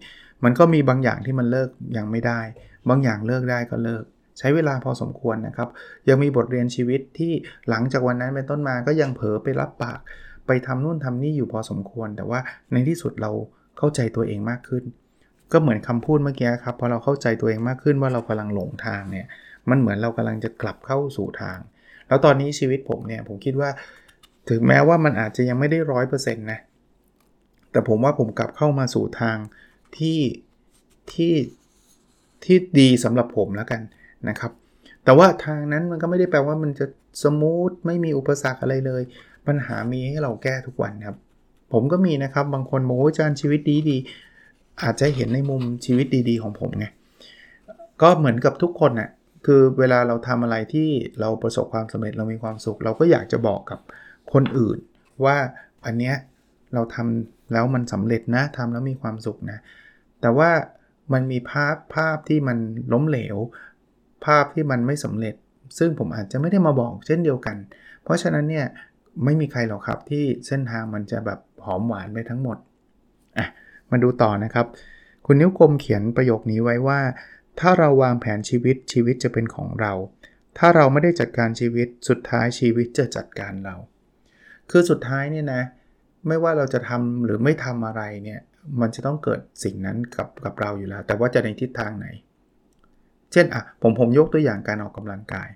[0.45, 2.41] มันก็มีบางอย่างที่มันเลิกยังไม่ได้
[2.89, 4.05] บางอย่างเลิกได้ก็เลิก
[4.39, 5.69] ใช้เวลาพอสมควรนะครับ
[6.09, 7.33] ยังมีบทเรียนชีวิตที่
[7.69, 9.99] หลังจากวันนั้นเป็นต้นมาก็ยังเผลอไปรับปาก
[10.47, 12.41] ไปทำนู่นทำนี่อยู่พอสมควร แต่ว่า
[12.73, 13.31] ในที่สุดเรา
[13.79, 14.85] เข้าใจตัวเองมากขึ้น
[15.53, 19.27] ก็เหมือนคำพูดเมื่อกี้ครับพอเราเข้าใจตัวเองมากขึ้นว่าเรากำลังหลงทางเนี่ย
[19.71, 21.59] มันเหมือนเรากำลังจะกลับเข้าสู่ทาง
[22.09, 23.71] แล้วตอนนี้ชีวิตผมเนี่ยผมคิดว่า
[24.49, 26.59] ถึงแม้ว่ามันอาจจะยังไม่ได้ร้อยเปอร์เซ็นต์นะ
[27.73, 29.37] แต่ผมว่าผมกลับเข้ามาสู่ทาง
[29.99, 30.19] ที่
[31.13, 31.35] ที่
[32.45, 33.81] ที่ดีสำหรับผมแล้วกัน
[34.29, 34.53] นะครับ
[35.05, 36.87] แต่ว่าทางนั้นมันก็ไม่ได้แปลว่ามันจะ
[37.23, 39.03] สมูทไม่มีอุปสรรคอะไรเลย
[39.47, 41.17] ปัญหามีให้เราแก้ทุกวันครับ
[41.73, 43.97] ผมก็มีนะครับ บางคนโม้อาจารย์ชีวิตดีดี
[44.83, 46.87] อาจจะเห็นในมุมชีวิตดีๆ ของผมไง
[48.03, 49.11] ก็เหมือนกับทุกคนนะ่ะ
[49.47, 50.89] คือเวลาเราทำอะไรที่
[51.21, 53.81] เราประสบความสำเร็จเรามีความสุข เราก็อยากจะบอกกับ
[54.33, 54.79] คนอื่น
[55.25, 55.37] ว่า
[55.87, 56.17] อันเนี้ย
[56.75, 59.59] เราทำแล้วมันสำเร็จนะทำแล้วมีความสุขนะ
[60.21, 60.51] แต่ว่า
[61.13, 62.59] มันมีภาพภาพที่มัน
[62.93, 63.37] ล้มเหลว
[64.25, 65.35] ภาพที่มันไม่สำเร็จ
[65.79, 67.57] ซึ่งผมอาจจะไม่ได้มาบอกเช่นเดียวกัน
[68.03, 68.67] เพราะฉะนั้นเนี่ย
[69.25, 72.57] ไม่มีใครหรอกครับที่เส้นทางมันจะแบบหอมหวานไปทั้งหมด
[73.39, 73.47] อะ
[73.91, 74.67] มาดูต่อนะครับ
[75.27, 77.01] คุณนิ้วกลมเขียนประโยคนี้ไว้ว่า
[77.61, 79.93] ถ้าเราวางแผนชีวิตชีวิตจะเป็นของเรา
[80.59, 83.77] ถ้าเราไม่ได้จัดการชีวิตสุดท้ายชีวิตจะจัดการเรา
[84.71, 85.63] คือสุดท้ายเนี่ยนะ
[86.27, 88.41] ไม่ว่าเราจะทำหรือไม่ทำอะไรเนี่ย
[88.81, 92.07] มันจะต้องเกิดสิ่งนั้นกับกับเราอยู่แล้ว แต่ว่าจะในทิศทางไหน
[93.33, 95.49] เช่นอะผมผมยกตัวอย่างการออกกำลังกาย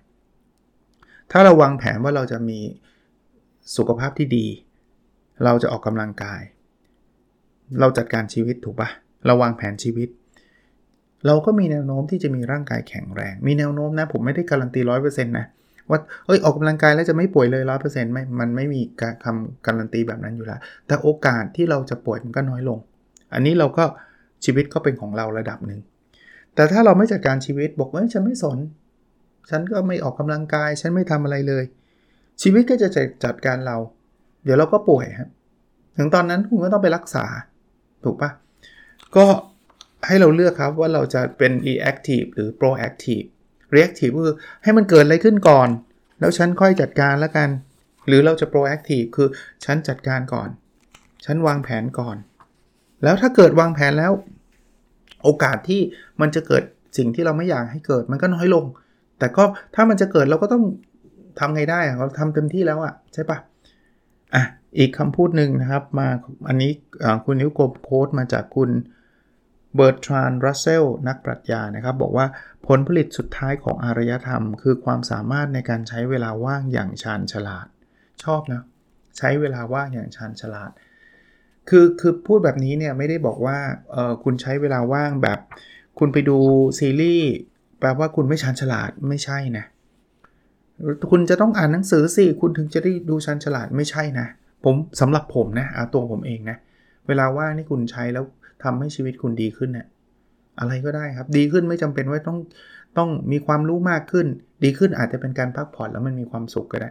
[1.31, 2.59] ถ้าเราวางแผนว่าเราจะมี
[3.77, 4.47] สุขภาพที่ดี
[5.45, 6.41] เราจะออกกำลังกาย
[7.81, 8.89] เราจัดการชีวิตถูกปะ
[9.27, 10.09] เราวางแผนชีวิต
[11.27, 15.47] เราก็มีแนวโน้มที่จะมีร่างกายแข็งแรง มีแนวโน้มนะผมไม่ได้การันตีร้อยเปอร์เซ็นต์นะ
[15.91, 18.81] ว่าเอ้ยออกกำลังกายแล้วจะไม่ป่วยเลยร้อยเปอร์เซ็นต์ไม่มันไม่มี
[19.25, 22.79] คำการันตีแบบนั้นอยู่แล้วแต่โอกาสที่เราจะป่วยมันก็น้อยลง
[23.35, 23.85] อันนี้เราก็
[24.45, 25.81] ชีวิตก็เป็นของเราระดับหนึ่ง
[26.55, 28.59] แต่ถ้าเราไม่จัดการชีวิตบอกว่าฉันไม่สน
[29.51, 31.65] ฉันก็ไม่ออกกำลังกาย ฉันไม่ทำอะไรเลย
[32.43, 32.89] ชีวิตก็จะ
[33.25, 33.77] จัดการเรา
[34.45, 35.29] เดี๋ยวเราก็ป่วยครับ
[35.97, 37.25] ถึงตอนนั้นคุณก็ต้องไปรักษา
[38.05, 38.31] ถูกปะ
[39.17, 39.27] ก็
[40.07, 43.27] ให้เราเลือกครับว่าเราจะเป็น reactive หรือ proactive
[43.75, 45.69] reactive คือให้มันเกิดอะไรขึ้นก่อน
[46.21, 47.49] แล้วฉันค่อยจัดการแล้วกัน
[48.07, 49.29] หรือเราจะ proactive คือ
[49.65, 50.49] ฉันจัดการก่อน
[51.25, 52.17] ฉันวางแผนก่อน
[53.03, 54.13] แล้วถ้าเกิดวางแผนแล้ว
[55.23, 55.81] โอกาสที่
[56.21, 56.63] มันจะเกิด
[56.99, 58.65] สิ่งที่เราไม่อยากให้เกิดมันก็น้อยลง
[59.19, 60.65] แต่ก็ถ้ามันจะเกิดเราก็ต้อง
[61.39, 63.39] ทำไงได้เราทำเต็มที่แล้วอะใช่ปะ
[64.35, 64.45] อะ
[64.79, 66.09] อีกคำพูดหนึ่งนะครับมา
[66.49, 66.71] อันนี้
[67.25, 68.71] คุณนิ้วกบโพสต์มาจากคุณ
[69.75, 72.27] เบิร์ตทรานรัสเซลนักปรัชญานะครับ บอกว่า
[72.67, 77.67] ผลผลิตสุดท้ายของอารยธรรม คือความสามารถในการใช้เวลาว่างอย่างชาญฉลาด
[78.25, 78.63] ชอบนะ
[79.19, 80.71] ใช้เวลาว่างอย่างชาญฉลาด
[81.69, 83.59] คือคือพูดแบบนี้เนี่ยไม่ได้บอกว่า
[83.93, 85.39] เออคุณใช้เวลาว่างแบบ
[85.99, 86.39] คุณไปดู
[86.79, 87.31] ซีรีส์
[87.81, 89.65] แปลว่าคุณไม่ชาญฉลาดไม่ใช่นะ
[91.11, 94.27] คุณจะต้องอ่านหนังสือสิคุณถึงจะได้ดูชาญฉลาดไม่ใช่นะ
[94.65, 96.57] ผมสำหรับผมนะเอาตัวผมเองนะ
[97.09, 98.25] เวลาว่างนี่คุณใช้แล้ว
[98.65, 99.87] ทำให้ชีวิตคุณดีขึ้นเนะี่ย
[100.61, 102.39] อะไรก็ได้ครับ ดีขึ้นไม่จำเป็นว่าต้อง
[102.99, 104.27] ต้องมีความรู้มากขึ้น
[104.65, 106.91] ดีขึ้นอาจจะเป็นการพักผ่อนแล้วมันมีความสุขก็ได้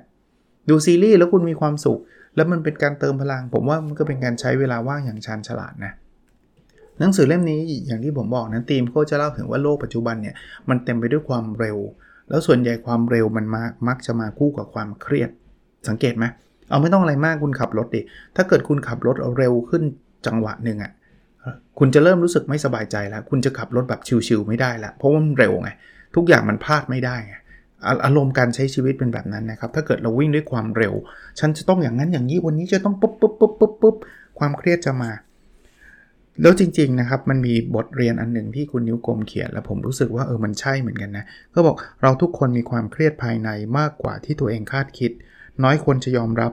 [0.70, 2.00] ดูซีรีส์แล้วคุณมีความสุข
[2.36, 5.94] แล้วมันเป็นการเติมพลัง ผมว่ามันก็เป็นการใช้เวลาว่างอย่างชาญฉลาดนะ
[7.00, 10.36] หนังสือเล่มนี้อย่างที่ผมบอกนะทีมเขาจะเล่าถึงว่าโลกปัจจุบันเนี่ย
[10.70, 11.78] มันเต็มไปด้วยความเร็ว
[12.30, 15.30] แล้วส่วนใหญ่ความเร็วมันมามักจะมาคู่กับความเครียด
[15.90, 16.26] สังเกตไหม
[16.70, 18.02] เอาไม่ต้องอะไรมากคุณขับรถดิ
[18.36, 19.84] ถ้าเกิดคุณขับรถเร็วขึ้น
[20.28, 20.92] จังหวะหนึ่งอะ่ะ
[21.80, 25.70] คุณจะเริ่มรู้สึกไม่สบายใจแล้ว คุณจะขับรถแบบชิวๆไม่ได้ล้วเพราะว่ามันเร็วไง
[26.16, 27.36] ทุกอย่างมันพลาดไม่ได้ไง
[28.06, 30.94] อารมณ์การใช้ชีวิตเป็นแบบนั้นนะครับ ถ้าเกิดเราวิ่งด้วยความเร็ว
[31.40, 33.96] ฉันจะต้องอย่างนั้นอย่างนี้ วันนี้จะต้องปุ๊บปุ๊บปุ๊บปุ๊บปุ๊บ
[34.40, 35.12] ความเครียดจะมา
[36.42, 45.12] แล้วจริง ๆ นะครับ มันมีบทเรียนอันหนึ่งที่คุณนิ้วกลมเขียน แล้วผมรู้สึกว่าเออ มันใช่เหมือนกันนะ ก็บอกเราทุกคนมีความเครียดภายในมากกว่าที่ตัวเองคาดคิด
[45.64, 46.52] น้อยคนจะยอมรับ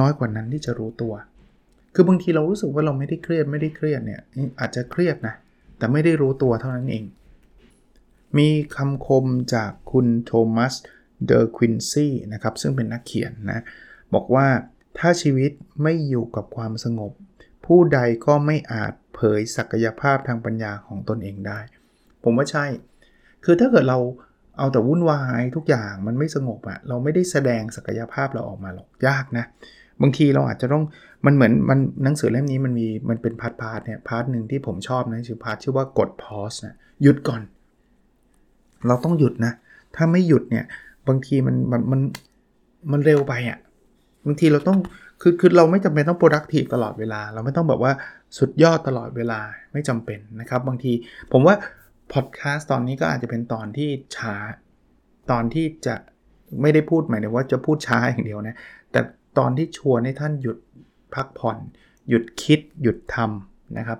[0.00, 1.12] น้อยกว่านั้นที่จะรู้ตัว
[1.94, 4.20] คือบางทีเรารู้สึกว่าเราไม่ได้เครียดไม่ได้เครียดเนี่ย
[4.60, 5.34] อาจจะเครียดนะ
[5.78, 7.04] แต่ไม่ได้รู้ตัวเท่านั้นเอง
[8.38, 10.74] มีคำคมจากคุณโทมัส
[11.26, 13.60] เดอร์ควินซี่นะครับซึ่งเป็นนักเขียนนะ
[14.14, 14.46] บอกว่า
[14.98, 15.50] ถ้าชีวิต
[15.82, 17.12] ไม่อยู่กับความสงบ
[17.66, 21.60] ผู้ใดก็ไม่อาจเผยศักยภาพทางปัญญาของตนเองได้
[22.24, 22.66] ผมว่าใช่
[23.44, 23.98] คือถ้าเกิดเรา
[24.58, 29.44] เอาแต่วุ่นวายทุกอย่างมันไม่สงบอะเราไม่ได้แสดงศักยภาพเราออกมาหรอกยากนะ
[30.02, 30.84] บางทีเราอาจจะต้อง
[31.26, 37.42] มันเหมือนมันหนังสือเล่มนี้มันมีมันเป็น part part เนี่ย part หนึ่งที่ผมชอบนะชื่อ part ชื่อว่ากด pause นะหยุดก่อน
[38.88, 39.52] เราต้องหยุดนะ
[39.96, 40.64] ถ้าไม่หยุดเนี่ย
[41.08, 42.00] บางทีมันมันมัน
[42.92, 43.58] มันเร็วไปอะ่ะ
[44.26, 44.78] บางทีเราต้อง
[45.20, 47.92] คือคือเราไม่จำเป็นต้อง productive ตลอดเวลา เราไม่ต้องแบบว่า
[48.38, 49.40] สุดยอดตลอดเวลา
[49.72, 50.92] ไม่จำเป็นนะครับ บางที
[51.32, 51.54] ผมว่า
[52.12, 54.34] พอดแคสต์ตอนนี้ก็อาจจะเป็นตอนที่ช้า
[55.30, 55.94] ตอนที่จะ
[56.60, 58.56] ไม่ได้พูดหมายถึงว่าจะพูดช้าอย่างเดียวนะ
[58.92, 59.00] แต่
[59.38, 60.58] ตอนที่ชวนให้ท่านหยุด
[61.14, 61.58] พักผ่อน
[62.08, 63.98] หยุดคิดหยุดทำนะครับ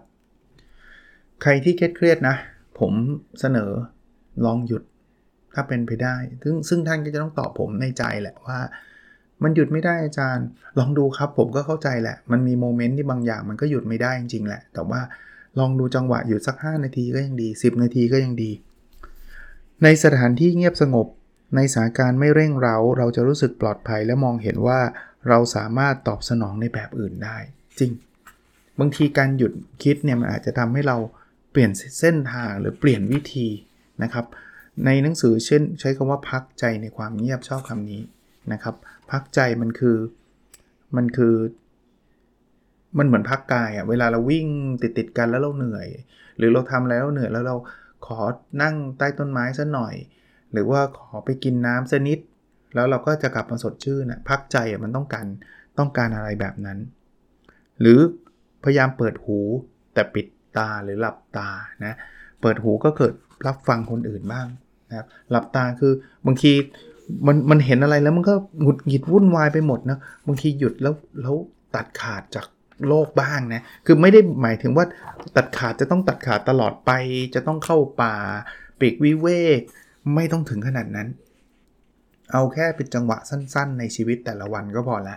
[1.42, 2.36] ใครที่เครียดนะ
[2.78, 2.92] ผม
[3.40, 3.70] เสนอ
[4.44, 4.82] ลองหยุด
[5.54, 8.58] ถ้าเป็นไปได้ ซึ่งซึ่งท่านก็จะต้องตอบผมในใจแหละว่า
[9.42, 10.46] มันหยุดไม่ได้อาจารย์
[10.78, 15.00] ลองดูครับผมก็เข้าใจแหละ มันมีโมเมนต์ที่บางอย่างมันก็หยุดไม่ได้จริงๆแหละ แต่ว่า
[15.58, 18.50] ลองดูจังหวะหยุดสัก 5 นาทีก็ยังดี 10 นาทีก็ยังดี
[19.84, 21.06] ในสถานที่เงียบสงบ
[21.56, 24.80] ในสถานการณ์ไม่เร่งเร้า เราจะรู้สึกปลอดภัยและมองเห็นว่า
[25.28, 27.36] เราสามารถตอบสนองในแบบอื่นได้
[27.78, 27.92] จริง
[28.78, 30.96] บางทีการหยุดคิดเนี่ยมันอาจจะทำให้เรา
[31.50, 33.48] เปลี่ยนเส้นทางหรือเปลี่ยนวิธี
[34.02, 34.26] นะครับ
[34.84, 38.02] ในหนังสือเช่น ใช้คำว่าพักใจในความเงียบชอบคำนี้
[38.52, 38.74] นะครับ
[39.10, 39.96] พักใจมันคือ
[40.96, 41.34] มันคือ
[42.98, 44.46] มันเหมือนพักกายอะ่ะเวลาเราวิ่ง
[44.82, 45.88] ติดติดกันแล้วเราเหนื่อย
[46.38, 47.56] หรือเราทำแล้วเหนื่อยแล้วเรา
[48.06, 48.18] ขอ
[48.62, 49.94] นั่งใต้ต้นไม้สักหน่อย
[50.52, 52.18] หรือว่าขอไปกินน้ำสักนิด
[52.74, 55.26] แล้วเราก็จะกลับมาสดชื่นนะพักใจมันต้องการ
[55.78, 56.78] ต้องการอะไรแบบนั้น
[57.80, 57.98] หรือ
[58.64, 59.38] พยายามเปิดหู
[59.94, 61.48] แต่ปิดตาหรือหลับตา
[61.84, 61.94] นะ
[62.40, 63.14] เปิดหูก็เกิด
[63.46, 64.46] รับฟังคนอื่นบ้าง
[64.88, 65.92] นะครับหลับตาคือ
[66.26, 66.52] บางที
[67.26, 71.34] มันมันเห็นอะไรแล้วมันก็หงุดหงิดวุ่นวายไปหมดนะบางทีหยุดแล้วแล้ว
[71.74, 72.46] ตัดขาดจาก
[72.88, 74.84] โลกบ้างนะ คือไม่ได้หมายถึงว่า
[75.36, 76.90] ตัดขาดจะต้องตัดขาดตลอดไป
[77.34, 78.14] จะต้องเข้าป่า
[78.80, 79.28] ปีกวิเว
[79.58, 79.60] ก
[80.14, 81.08] ไม่ต้องถึงขนาดนั้น
[82.32, 85.16] เอาแค่เป็นจังหวะสั้นๆ ในชีวิตแต่ละวันก็พอละ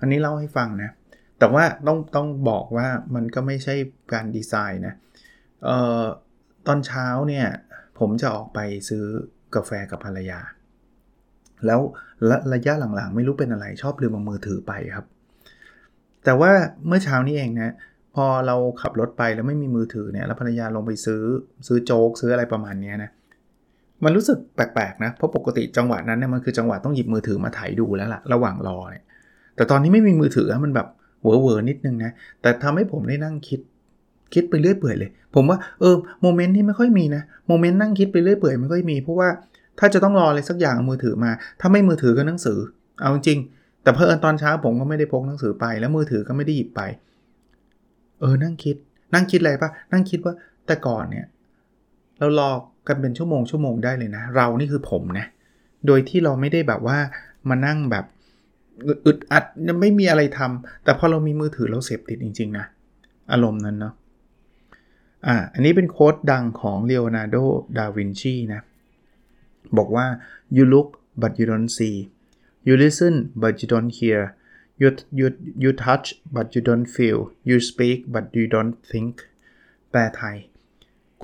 [0.00, 0.90] อันนี้เล่าให้ฟังนะ
[1.38, 3.74] แต่ว่าต้องต้องบอกว่ามันก็ไม่ใช่
[4.12, 4.94] การดีไซน์นะ
[5.64, 6.04] เอ่อ
[6.66, 7.46] ตอนเช้าเนี่ย
[7.98, 9.04] ผมจะออกไปซื้อ
[9.54, 10.40] กาแฟกับภรรยา
[11.66, 11.80] แล้ว
[12.30, 15.06] ระระยะหลังๆ ไม่รู้เป็นอะไรชอบลืมเอามือถือไปครับ
[16.24, 16.50] แต่ว่า
[16.86, 17.70] เมื่อเช้านี้เองนะ
[18.14, 21.22] พอเราขับรถไปแล้วไม่มีมือถือเนี่ยแล้วภรรยาลงไปซื้อ
[21.66, 23.10] ซื้อโจ๊กซื้ออะไรประมาณนี้นะ
[24.04, 29.04] มันรู้สึกแปลกๆนะเพราะปกติจังหวะนั้นเนี่ยมันคือจังหวะต้องหยิบมือถือมาถ่ายดูแล้วล่ะระหว่างรอเนี่ย
[29.56, 30.88] แต่ตอนนี้ไม่มีมือถือมันแบบ
[31.22, 33.60] เวอร์ๆนิดนึงนะแต่ทำให้ผมได้นั่งคิด
[34.34, 39.28] คิดไปเรื่อยเปื่อยเลย ผมว่าเออ moment ที่ไม่ค่อยมีนะ moment นั่งคิดไปเรื่อยเปื่อยไม่ค่อยมีเพราะว่า
[39.78, 42.58] ถ้าจะต้องรออะไรสักอย่างมือถือมา ถ้าไม่มือถือก็หนังสือ
[43.00, 43.38] เอาจริง
[43.82, 46.80] แต่เพอเอิญตอนเช้าผมก็ไม่ได้พกหนังสือไป แล้วมือถือก็ไม่ได้หยิบไป
[48.20, 48.76] เออนั่งคิด
[49.14, 50.34] นั่งคิดอะไรปะนั่งคิดว่า
[50.66, 51.26] แต่ก่อนเนี่ย
[52.18, 52.50] เรารอ
[52.88, 55.26] กันเป็นชั่วโมงชั่วโมงได้เลยนะ เรานี่คือผมนะ
[55.86, 56.98] โดยที่เราไม่ได้แบบว่า
[57.48, 58.04] มานั่งแบบ
[59.06, 59.44] อึดอัด
[59.80, 62.66] ไม่มีอะไรทำแต่พอเรามีมือถือเราเสพติดจริง ๆ นะ
[63.32, 63.94] อารมณ์นั้นเนาะ
[65.26, 67.36] อ่าอันนี้เป็นโค้ดดังของเลโอนาร์โด
[67.76, 68.60] ดาวินชีนะ
[69.76, 70.06] บอกว่า
[70.56, 70.88] you look
[71.22, 71.96] but you don't see
[72.66, 74.20] you listen but you don't hear
[74.80, 75.26] you you
[75.62, 79.14] you touch but you don't feel you speak but you don't think
[79.90, 80.36] แปลไทย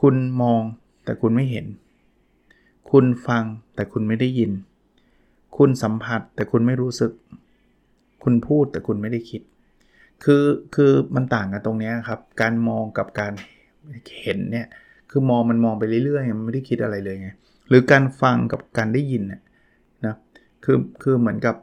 [0.00, 0.62] คุณมอง
[1.04, 1.66] แต่คุณไม่เห็น
[2.90, 4.52] คุณฟังแต่คุณไม่ได้ยิน
[5.56, 7.12] คุณสัมผัสแต่คุณไม่รู้สึก
[8.22, 9.42] คุณพูดแต่คุณไม่ได้คิด
[10.24, 13.32] คือคือมันต่างกันตรงนี้ครับ การมองกับการ
[14.22, 14.66] เห็นเนี่ย
[15.10, 17.28] คือมองมันมองไปเรื่อยๆมันไม่ได้คิดอะไรเลยไง
[17.68, 20.16] หรือการฟังกับการได้ยินนะ
[20.64, 21.56] คือคือเหมือนกับ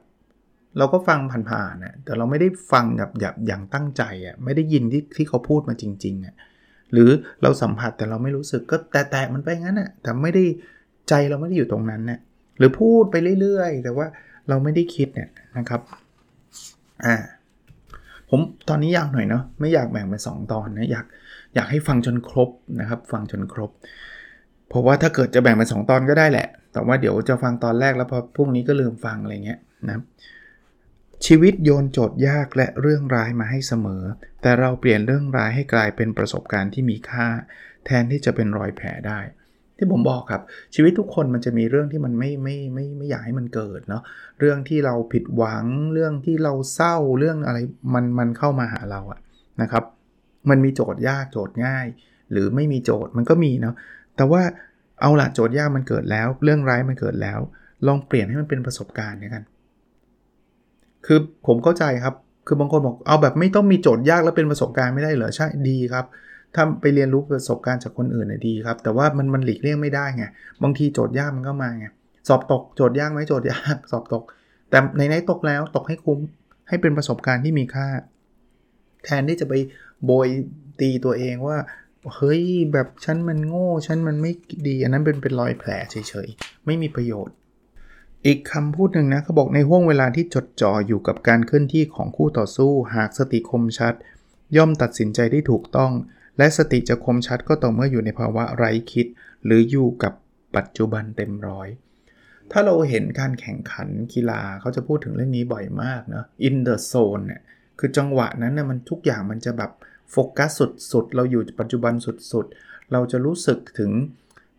[0.77, 6.35] เราก็ฟังผ่านๆนะแต่เราไม่ได้ฟังแบบอย่างอย่างตั้งใจอะไม่ได้ยินที่ที่เขาพูดมาจริงๆอะ
[6.93, 7.09] หรือ
[7.41, 10.43] เราสัมผัสแต่เราไม่รู้สึกก็แต่แต่มันไปงั้นอะแต่ไม่ได้
[11.09, 12.19] ใจเราไม่ได้อยู่ตรงนั้นเนี่ย
[12.57, 14.07] หรือพูดไปเรื่อยๆ แต่ว่า
[14.49, 15.81] เราไม่ได้คิดเนี่ยนะครับ
[17.05, 17.15] อ่า
[18.29, 21.05] ผมตอนนี้ยาวหน่อยเนาะไม่อยากแบ่งเป็น2ตอนนะอยาก
[21.55, 23.71] อยากให้ฟังจนครบนะครับ ฟังจนครบ
[24.69, 30.03] เพราะว่าถ้าเกิดจะแบ่งเป็น2ตอนก็ได้แหละ แต่ว่าเดี๋ยวจะฟังตอนแรกแล้วพอพรุ่งนี้ก็ลืมฟังอะไรเงี้ยนะ
[31.25, 34.03] ชีวิตโยนโจทย์ยากและเรื่องร้ายมาให้เสมอ
[34.41, 37.27] แต่เราเปลี่ยนเรื่องร้ายให้กลายเป็นประสบการณ์ที่มีค่า
[37.85, 39.19] แทนที่จะเป็นรอยแผลได้
[39.77, 40.41] ที่ผมบอกครับ
[40.75, 44.03] ชีวิตทุกคนมันจะมีเรื่องที่มันไม่ไม่ไม่ไม่อยากให้มันเกิดเนาะ
[44.39, 47.57] เรื่องที่เราผิดหวังเรื่องที่เราเศร้าเรื่องอะไร
[47.93, 49.19] มันมันเข้ามาหาเราอะ
[49.61, 49.83] นะครับ
[50.49, 51.85] มันมีโจทย์ยากโจทย์ง่าย
[52.31, 53.75] หรือไม่มีโจทย์มันก็มีเนาะ
[54.15, 54.41] แต่ว่า
[55.01, 57.39] เอาละโจทย์ยากมันเกิดแล้ว เรื่องร้ายมันเกิดแล้ว
[57.87, 59.43] ลองเปลี่ยนให้มันเป็นประสบการณ์กัน
[61.05, 62.15] คือผมเข้าใจครับ
[62.47, 66.05] คือบางคนบอกเอาแบบไม่ต้องมีโจทย์ยากแล้วเป็นประสบการณ์ไม่ได้เหรอใช่ดีครับ
[66.55, 70.25] ถ้าไปเรียนรู้ประสบการณ์จากคนอื่นน่ยดีครับ แต่ว่ามันมันหลีกเลี่ยงไม่ได้ไง
[70.63, 71.85] บางทีโจทย์ยากมันก็มาไง
[72.27, 74.23] สอบตกโจทย์ยากไหมโจทย์ยากสอบตก
[74.69, 76.19] แต่ในไหนตกแล้วตกให้คุ้ม
[76.67, 77.87] ให้เป็นประสบการณ์ที่มีค่า
[79.05, 79.53] แทนที่จะไป
[80.05, 80.27] โบย
[80.79, 81.57] ตีตัวเองว่า
[82.15, 84.31] เฮ้ยแบบฉันมันโง่ฉันมันไม่
[84.67, 87.35] ดี อันนั้นเป็นเป็นรอยแผลเฉยๆ ไม่มีประโยชน์
[88.25, 93.93] อีกคำพูดหนึ่งนะเขาบอกในห่วงเวลาที่จดจ่ออยู่กับการเคลื่อนที่ของคู่ต่อสู้หากสติคมชัด
[94.57, 95.91] ย่อมตัดสินใจได้ถูกต้อง
[96.37, 99.07] และสติจะคมชัดก็ต่อเมื่ออยู่ในภาวะไร้คิด
[99.45, 100.13] หรืออยู่กับ
[100.55, 101.67] ปัจจุบันเต็มร้อย
[102.51, 107.41] ถ้าเราเห็นการแข่งขันกีฬาเขาจะพูดถึงเรื่องนี้บ่อยมากเนะ in the zone เนี่ย
[107.79, 109.71] คือจังหวะนั้นนะมันทุกอย่างมันจะแบบ
[110.11, 110.51] โฟกัส
[110.91, 113.91] สุดๆ เราอยู่ปัจจุบันสุดๆ เราจะรู้สึกถึง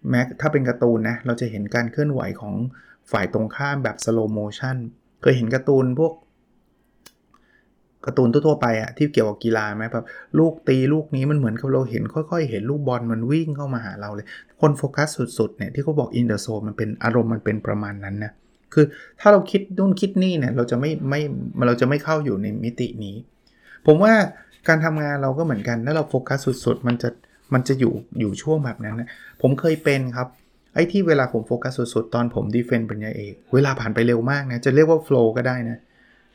[0.09, 2.55] แม้ถ้าเป็นการ์ตูนนะ เราจะเห็นการเคลื่อนไหวของ
[3.13, 4.77] ฝ่ายตรงข้ามแบบ slow motion
[5.23, 6.13] เคยเห็นการ์ตูนพวก
[8.07, 10.07] การ์ตูนทั่วไปอะที่เกี่ยวกับกีฬาไหมแบบ
[10.39, 14.27] ลูกตีลูกนี้มันเหมือนกับเราเห็นค่อย ๆ เห็นลูกบอลมันวิ่งเข้ามาหาเราเลย
[14.61, 15.09] คนโฟกัส
[15.39, 18.33] สุดๆเนี่ยที่เขาบอก in the zone มันเป็นอารมณ์มันเป็นประมาณนั้นนะ
[18.75, 18.85] คือ
[19.21, 21.21] ถ้าเราคิดนู่นคิดนี่เนี่ยเราจะไม่ไม่
[21.67, 23.17] เราจะไม่เข้าอยู่ในมิตินี้
[23.87, 24.15] ผมว่า
[24.69, 27.09] การทำงานเราก็เหมือนกันถ้าเราโฟกัสสุดๆ มันจะ
[27.55, 29.09] มันจะอยู่อยู่ช่วงแบบนั้นนะ
[29.43, 30.29] ผมเคยเป็นครับ
[30.75, 35.79] ไอ้ที่เวลาผมโฟกัสสุดๆ ตอนผม defend ปริญญาเอกเวลาผ่านไปเร็วมากนะจะเรียกว่า flow ก็ได้นะ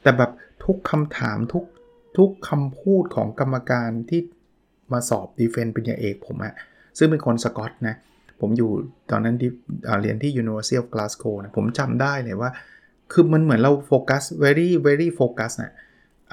[0.04, 0.32] แต่แบบ
[0.66, 1.64] ทุกคำถามทุก
[2.18, 4.22] ทุกคำพูดของกรรมการที่
[4.94, 6.54] มาสอบ defend ปริญญาเอกผมอะ
[6.98, 7.96] ซึ่งเป็นคนสกอตนะ
[8.42, 8.72] ผมอยู่
[9.12, 9.36] ตอนนั้น
[10.02, 12.52] เรียนที่ University of Glasgow นะผมจำได้เลยว่า
[13.12, 15.74] คือมันเหมือนเราโฟกัส very very focus นะ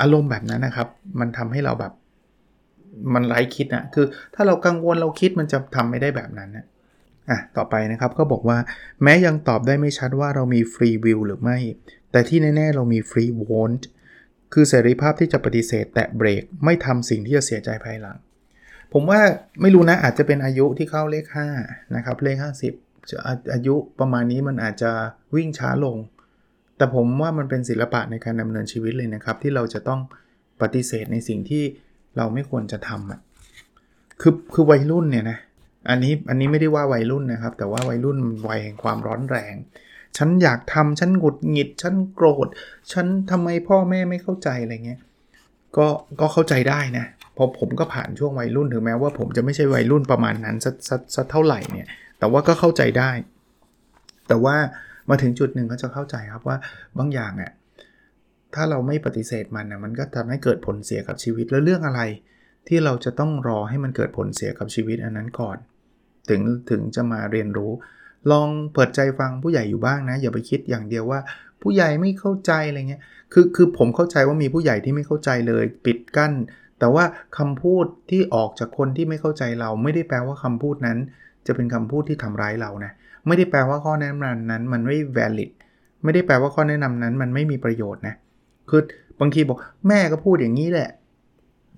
[0.00, 0.88] อารมณ์แบบนั้นนะครับ
[1.20, 1.92] มันทำให้เราแบบ
[3.14, 6.66] มันไร้คิดนะคือถ้าเรากังวลเราคิดมันจะทำไม่ได้แบบนั้นนะ
[7.31, 8.59] อะต่อไปนะครับก็บอกว่า
[9.02, 11.59] แม้ยังตอบได้ไม่ชัดว่าเรามีฟรีวิลหรือไม่
[12.12, 13.88] แต่ที่แน่ ๆ เรามีฟรีวอนต์
[14.52, 18.18] คือเสรีภาพที่จะปฏิเสธ แตะเบรกไม่ทำสิ่งที่จะเสียใจภายหลัง
[18.92, 19.20] ผมว่า
[19.61, 21.26] ไม่รู้นะอาจจะเป็นอายุที่เข้าเลข
[21.61, 22.37] 5นะครับเลข
[22.74, 23.18] 50จะ
[23.52, 24.90] อายุประมาณนี้มันอาจจะ
[25.35, 25.96] วิ่งช้าลง
[26.76, 30.00] แต่ผมว่ามันเป็นศิลปะในการดำเนินชีวิตเลยนะครับ ที่เราจะต้อง
[30.62, 31.64] ปฏิเสธในสิ่งที่
[32.16, 33.20] เราไม่ควรจะทำอะ
[34.20, 35.38] คือคือวัยรุ่นเนี่ยนะ
[35.90, 39.54] อันนี้อันนี้ไม่ได้ว่าวัยรุ่นนะครับ แต่ว่าวัยรุ่นวัยแห่งความร้อนแรง
[40.16, 42.46] ฉันอยากทำฉันหงุดหงิด ฉันโกรธ
[42.92, 45.00] ฉันทำไมพ่อแม่ไม่เข้าใจอะไรเงี้ย
[45.76, 45.87] ก็
[46.20, 47.04] ก็เข้าใจได้นะ
[47.35, 51.87] เพราะผมก็ผ่านช่วงวัยรุ่นถึงแม้ว่าผมจะไม่ใช่วัยรุ่นประมาณนั้นสักสักสักเท่าไหร่เนี่ย
[52.18, 53.11] แต่ว่าก็เข้าใจได้
[54.28, 54.56] แต่ว่า
[55.11, 56.57] มาถึงจุดหนึ่งก็จะเข้าใจครับว่า
[56.99, 57.53] บางอย่างอะ่ะ
[58.55, 62.01] ถ้าเราไม่ปฏิเสธมันนะมันก็ทำให้เกิดผลเสียกับชีวิตแล้วเรื่องอะไร
[62.69, 65.57] ที่เราจะต้องรอให้มันเกิดผลเสียกับชีวิตอันนั้นก่อน
[66.29, 67.73] ถึงถึงจะมาเรียนรู้
[68.31, 71.21] ลองเปิดใจฟังผู้ใหญ่อยู่บ้างนะ อย่าไปคิดอย่างเดียวว่า
[71.62, 76.33] ผู้ใหญ่ไม่เข้าใจอะไรเงี้ยคือคือผมเข้าใจว่ามีผู้ใหญ่ที่ไม่เข้าใจเลย ปิดกั้น
[76.79, 77.05] แต่ว่า
[77.38, 80.99] คำพูดที่ออกจากคนที่ไม่เข้าใจเรา ไม่ได้แปลว่าคำพูดนั้น
[81.47, 82.93] จะเป็นคำพูดที่ทำร้ายเรานะ
[83.26, 85.50] ไม่ได้แปลว่าข้อแนะนำนั้นมันไม่ valid
[86.04, 88.14] ไม่ได้แปลว่าข้อแนะนำนั้นมันไม่มีประโยชน์นะ
[88.70, 88.80] คือ
[89.20, 89.58] บางทีบอก
[89.88, 90.90] แม่ก็พูดอย่างนี้แหละ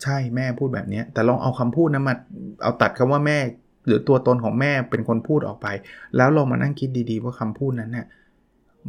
[0.03, 2.15] ใช่แม่พูดแบบนี้ แต่ลองเอาคำพูดนั้นมา
[2.63, 3.39] เอาตัดคำว่าแม่
[3.87, 5.67] หรือตัวตนของแม่เป็นคนพูดออกไป
[6.17, 8.07] แล้วลองมานั่งคิดดีๆว่าคำพูดนั้นเนี่ย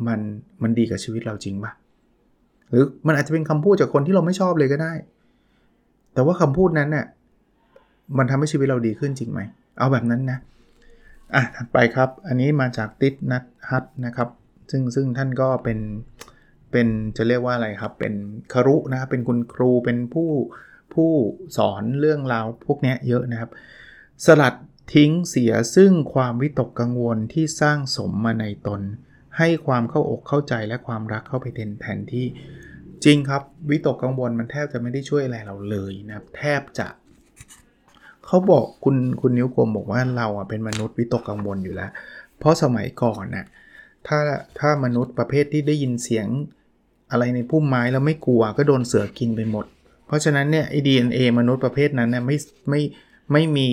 [0.07, 0.19] มัน
[0.61, 1.71] มันดีกับชีวิตเราจริงปะ
[2.69, 4.93] หรือมันอาจจะเป็นคำพูดจากคนที่เราไม่ชอบเลยก็ได้
[6.13, 7.05] แต่ว่าคำพูดนั้นเนี่ย
[8.17, 9.39] มันทำให้ชีวิตเราดีขึ้นจริงไหม
[9.79, 10.39] เอาแบบนั้นนะ
[11.33, 14.29] อะถัดไปครับ อันนี้มาจากติดนัทฮัตนะครับ
[14.71, 15.79] ซึ่งซึ่งท่านก็เป็น
[16.71, 18.13] เป็นจะเรียกว่าอะไรครับ เป็น
[18.53, 20.31] ครุนะครับ เป็นคุณครูเป็นผู้
[20.93, 21.11] ผู้
[21.57, 23.49] สอนเรื่องราวพวกนี้เยอะนะครับ
[24.25, 24.55] สลัด
[24.93, 28.81] ทิ้งเสียซึ่งความวิตกกังวลที่สร้างสมมาในตน
[29.38, 31.45] ให้ความเข้าอกเข้าใจและความรักเข้าไป
[31.81, 32.25] แทนที่
[33.03, 36.88] จริงครับ วิตกกังวลมันแทบจะไม่ได้ช่วยอะไรเราเลยนะครับ แทบจะ
[38.27, 41.91] เขาบอกคุณคุณนิ้วกลมบอกว่าเราอะเป็นมนุษย์วิตกกังวลอยู่แล้ว
[42.39, 43.45] เพราะสมัยก่อนน่ะ
[44.07, 44.19] ถ้า
[44.59, 46.27] ถ้ามนุษย์ประเภทที่ได้ยินเสียง
[47.11, 49.65] อะไรในพุ่มไม้แล้วไม่กลัวก็โดนเสือกินไปหมด
[50.07, 52.38] เพราะฉะนั้นเนี่ยไอ้ดีเอมนุษย์ประเภทนั้นเนี่ยไม่
[52.69, 52.81] ไม่
[53.31, 53.69] ไม่มี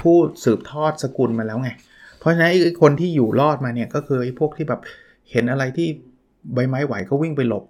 [0.00, 1.70] ผู้สืบทอดสกุลมาแล้วไง
[2.18, 4.80] เพราะฉะนั้นไอ้คนที่อยู่รอดมาเนี่ยก็คือไอ้พวกที่แบบ
[5.30, 5.88] เห็นอะไรที่
[6.54, 7.64] ใบไม้ไหวก็วิ่งไปหลบ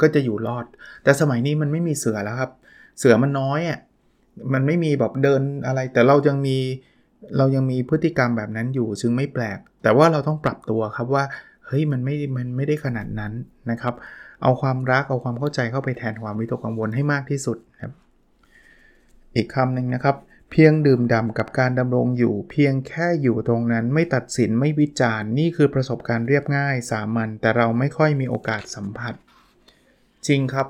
[0.00, 0.64] ก็จะอยู่รอด
[1.02, 2.50] แต่สมัยนี้มันไม่มีเสือแล้วครับ
[2.98, 3.78] เสือมันน้อยอะ
[4.52, 6.58] มันไม่มีแบบเดินอะไร แต่เรายังมี
[7.36, 11.24] เรายังมีพฤติกรรมแบบนั้นอยู่ซึ่งไม่แปลก แต่ว่าเราต้องปรับตัวครับว่า
[11.66, 13.32] เฮ้ยมันไม่มันไม่ได้ขนาดนั้น
[13.70, 13.94] นะครับ
[14.42, 17.92] เอาความรักเอาความเข้าใจเข้าไปแทนความวิตกกังวลให้มากที่สุดครับ
[19.36, 20.16] อีกคำหนึ่งนะครับ
[20.50, 29.14] เพียงดื่มด่ากับการดำรงอยู่ เพียงแค่อยู่ตรงนั้นไม่ตัดสินไม่วิจารณ์นี่คือประสบการณ์เรียบง่ายสามัญแต่เราไม่ค่อยมีโอกาสสัมผัส
[30.26, 30.66] จริงครับ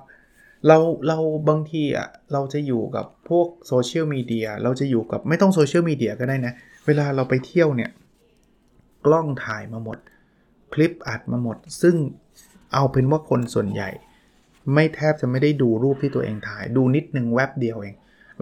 [0.67, 1.19] เราเรา
[1.49, 6.53] บางทีอะเราจะอยู่กับพวกโซเชียลมีเดียเราจะอยู่กับไม่ต้องโซเชียลมีเดียก็ได้นะ
[6.87, 7.91] เวลาเราไปเที่ยวเนี่ย
[9.07, 9.99] กล้องถ่ายมาหมด
[10.73, 11.97] คลิปอัดมาหมด ซึ่ง
[12.75, 13.91] เอาเป็นว่าคนส่วนใหญ่
[14.75, 17.95] ไม่แทบจะไม่ได้ดูรูปที่ตัวเองถ่าย ดูนิดนึงแวบเดียวเอง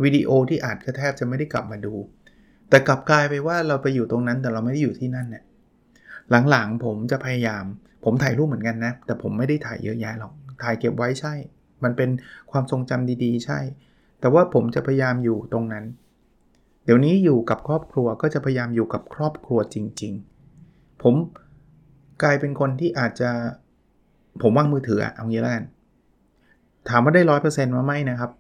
[0.04, 1.94] วิดีโอที่อัดก็แทบจะไม่ได้กลับมาดู
[2.68, 5.44] แต่กลับกลายไปว่าเราไปอยู่ตรงนั้นแต่เราไม่ได้อยู่ที่นั่นเนี่ย
[6.50, 7.64] หลังๆผมจะพยายาม
[8.04, 11.34] ผมถ่ายรูปเหมือนกันนะ แต่ผมไม่ได้ถ่ายเยอะแยะหรอกถ่ายเก็บไว้ใช่
[11.84, 12.10] มันเป็น
[12.50, 13.58] ความทรงจำดีๆ ใช่
[14.20, 15.84] แต่ว่าผมจะพยายามอยู่ตรงนั้น
[16.84, 20.12] เดี๋ยวนี้อยู่กับครอบครัวก็จะพยายามอยู่กับครอบครัวจริง
[20.56, 21.14] ๆ ผม
[22.22, 23.30] กลายเป็นคนที่อาจจะ
[24.42, 25.64] ผมว่างมือถืออะเอางี้แล้วกัน
[26.88, 28.30] ถามว่าได้ร้อยเปอร์เซ็นต์ว่าไม่นะครับ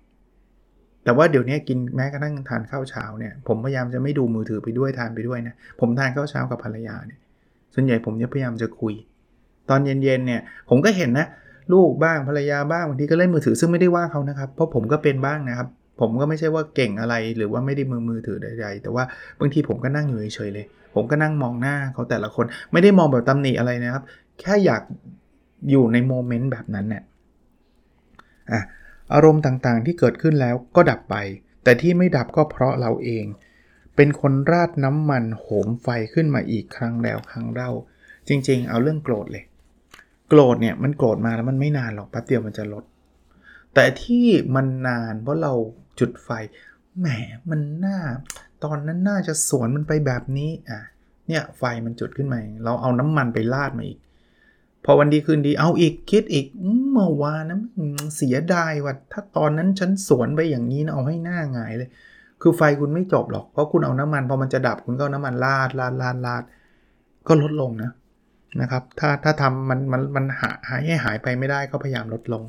[1.04, 7.20] แต่ว่าเดี๋ยวนี้กินแม้กระทั่งทานข้าวเช้าเนี่ย ผมพยายามจะไม่ดูมือถือไปด้วยทานไปด้วยนะ ผมทานข้าวเช้ากับภรรยาเนี่ย
[7.74, 8.94] ส่วนใหญ่ผมจะพยายามจะคุย
[9.70, 11.26] ตอนเย็นๆเนี่ย ผมก็เห็นนะ
[11.72, 15.68] ลูกบ้างภรรยาบ้างบางทีก็เล่นมือถือซึ่งไม่ได้ว่าเขานะครับ เพราะผมก็เป็นบ้างนะครับ
[16.00, 19.04] ผมก็ไม่ใช่ว่าเก่งอะไรหรือว่าไม่ได้มือมือถือใดๆแต่ว่า
[19.40, 24.02] บางทีผมก็นั่งอยู่เฉยๆเลย ผมก็นั่งมองหน้าเขาแต่ละคนไม่ได้มองแบบตำหนิอะไรนะครับ
[24.40, 24.82] แค่อยาก
[25.70, 27.02] อยู่ในโมเมนต์แบบนั้นเนี่ย
[28.52, 28.60] อะ
[29.14, 31.16] อารมณ์ต่างๆที่เกิดขึ้นแล้วก็ดับไป
[31.64, 33.24] แต่ที่ไม่ดับก็เพราะเราเอง
[33.96, 37.70] เป็นคนราดน้ำมันโหมไฟขึ้นมาอีกครั้งแล้วครั้งเล่า
[38.28, 39.44] จริงๆ เอาเรื่องโกรธเลย
[40.28, 42.84] โกรธเนี่ยมันโกรธมาแล้วมันไม่นานหรอกแป๊บเดียวมันจะลด
[43.74, 44.26] แต่ที่
[44.56, 45.52] มันนานเพราะเรา
[46.00, 46.28] จุดไฟ
[46.98, 47.06] แหม
[47.50, 47.98] มันน่า
[48.64, 50.80] ตอนนั้นน่าจะสวนมันไปแบบนี้อะ
[51.28, 53.98] เนี่ยไฟมันจุดขึ้นมาเราเอาน้ำมันไปลาดมาอีก
[54.84, 56.46] พอวันดีคืนดีเอาอีกคิดอีก
[56.90, 57.58] เมื่อวานนะ
[58.16, 61.90] เสียดายว่าถ้าตอนนั้นฉันสวนไปอย่างนี้นะเอาให้หน้าหงายเลย
[62.42, 66.42] คือไฟคุณไม่จบหรอกเพราะคุณเอาน้ำมันพอมันจะดับคุณก็เอาน้ำมันลาดลาดลาดลาด
[67.28, 67.90] ก็ลดลงนะ
[68.60, 72.42] นะครับ ถ้าถ้าทำมันมันมันหายให้หายไปไม่ได้ก็พยายามลดลง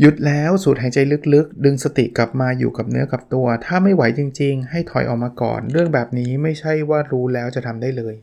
[0.00, 0.98] หยุดแล้วสูดหายใจ
[1.34, 8.14] ลึกๆ ดึงสติกลับมาอยู่กับเนื้อกับตัว ถ้าไม่ไหวจริง ๆ ให้ถอยออกมาก่อน เรื่องแบบนี้ไม่ใช่ว่ารู้แล้วจะทำได้เลย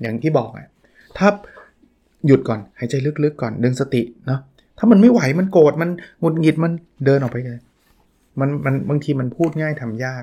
[0.00, 0.66] อย่างที่บอกอะ
[1.18, 1.28] ถ้า
[2.26, 2.94] หยุดก่อนหายใจ
[3.24, 4.40] ลึกๆ ก่อนดึงสติเนาะ
[4.78, 5.90] ถ้ามันไม่ไหวมันโกรธมัน
[6.20, 6.72] หงุดหงิดมัน
[7.04, 7.58] เดินออกไปเลย
[8.40, 10.22] มันมันบางทีมันพูดง่ายทำยาก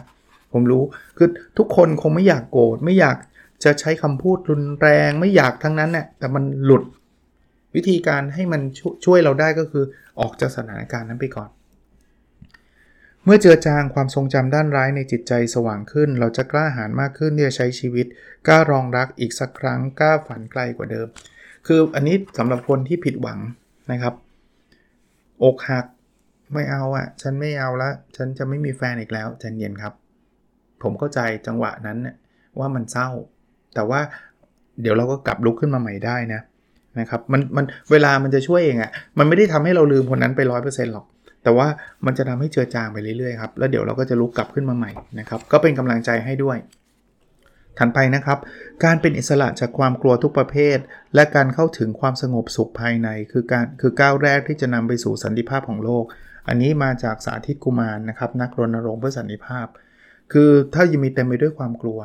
[0.54, 0.84] ผมรู้
[1.18, 1.28] คือ
[1.58, 3.18] ทุกคนคงไม่อยากโกรธไม่อยาก
[3.64, 6.84] จะใช้คำพูดรุนแรงไม่อยากทั้งนั้นเนี่ยแต่มันหลุด
[7.76, 9.84] วิธีการให้มันชช่วยเราได้ก็คือ
[10.20, 11.50] ออกจากสถานการณ์นั้นไปก่อน
[13.26, 18.06] เมื่อเจือจางความทรงจำด้านร้ายในจิตใจสว่างขึ้น เราจะกล้าหาญมากขึ้นที่จะใช้ชีวิต
[18.48, 21.08] กล้ารองรักอีกสักครั้งกล้าฝันไกลกว่าเดิม
[21.68, 23.40] คืออันนี้สำหรับคนที่ผิดหวัง
[23.92, 24.14] นะครับ
[25.44, 25.86] อกหัก
[26.54, 29.94] ไม่เอาอะ่ะ ฉันไม่เอาละ ฉันจะไม่มีแฟนอีกแล้วใจเย็นครับ
[30.82, 31.98] ผมเข้าใจจังหวะนั้น
[32.60, 33.10] ว่ามันเศร้า
[33.76, 34.00] แต่ว่า
[34.82, 36.42] เดี๋ยวเราก็กลับลุกขึ้นมาใหม่ได้นะ
[37.00, 41.06] นะครับมันมันเวลามันจะช่วยเองอะ่ะมันไม่ได้ทำให้เราลืมคนนั้นไปร้อยเปอร์เซ็นต์หรอก
[41.44, 41.68] แต่ว่า
[42.06, 46.58] มันจะทำให้เจือจางไปเรื่อยๆครับแล้วเดี๋ยวเราก็จะลุกกลับขึ้นมาใหม่นะครับก็เป็นกำลังใจให้ด้วย
[47.80, 48.40] ถัดไปนะครับ
[48.84, 50.78] การเป็นอิสระจากความกลัวทุกประเภท
[51.16, 56.04] และการเข้าถึงความสงบสุขภายใน คือการคือก้าวแรกที่จะนำไปสู่สันติภาพของโลก
[56.48, 59.68] อันนี้มาจากสาธิตกุมารนนะครับ นักรณรงค์เพื่อสันติภาพ
[60.34, 62.00] คือถ้ายังมีเต็มไปด้วยความกลัว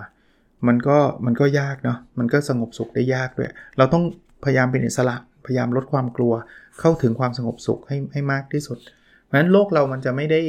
[0.66, 4.04] มันก็มันก็ยากเนาะมันก็สงบสุขได้ยากด้วย เราต้อง
[4.44, 6.32] พยายามเป็นอิสระพยายามลดความกลัว
[6.80, 8.78] เข้าถึงความสงบสุขให้ให้มากที่สุด
[9.24, 10.40] เพราะฉะนั้นโลกเรามันจะไม่ได้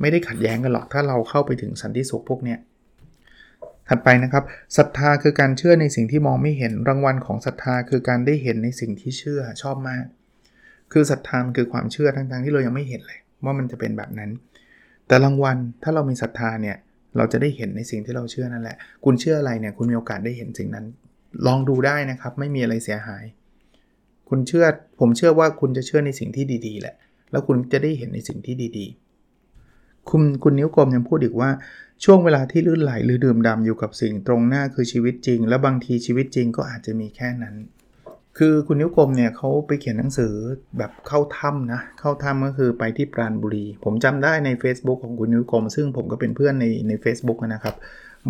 [0.00, 2.58] ไม่ได้ขัดแย้งกันหรอกถ้าเราเข้าไปถึงสันติสุขพวกเนี้ย
[3.88, 4.44] ถัดไปนะครับ
[4.76, 10.04] ศรัทธาคือการเชื่อในสิ่งที่มองไม่เห็นรางวัลของศรัทธาคือการได้เห็นในสิ่งที่เชื่อชอบมาก
[10.92, 14.30] คือศรัทธาคือความเชื่อทั้งๆที่เรายังไม่เห็นเลย ว่ามันจะเป็นแบบนั้น
[15.06, 16.76] แต่รางวัลถ้าเรามีศรัทธาเนี่ย
[17.18, 20.86] เราจะได้เห็นในสิ่งที่เราเชื่อนั่นแหละ คุณเชื่ออะไรเนี่ยคุณมีโอกาสได้เห็นสิ่งนั้น
[21.46, 23.24] ลองดูได้นะครับ ไม่มีอะไรเสียหาย
[24.28, 24.64] คุณเชื่อ
[25.00, 26.94] ผมเชื่อว่าคุณจะเชื่อในสิ่งที่ดีๆแหละ
[27.30, 31.50] แล้วคุณจะได้เห็นในสิ่งที่ดีๆ คุณคุณนิ้วกลมยังพูดอีกว่า
[32.04, 37.54] ช่วงเวลาที่ลื่นไหลหรือดื่มดำอยู่กับสิ่งตรงหน้าคือชีวิตจริง และบางทีชีวิตจริงก็อาจจะมีแค่นั้น
[38.38, 40.32] คือคุณนิ้วกลมเนี่ยเขาไปเขียนหนังสือ
[40.78, 47.74] แบบเข้าถ้ำนะ เข้าถ้ำก็คือไปที่ปราณบุรี ผมจำได้ใน Facebook ของคุณนิ้วกลม ซึ่งผมก็เป็นเพื่อนในใน a c e b o o k นะครับ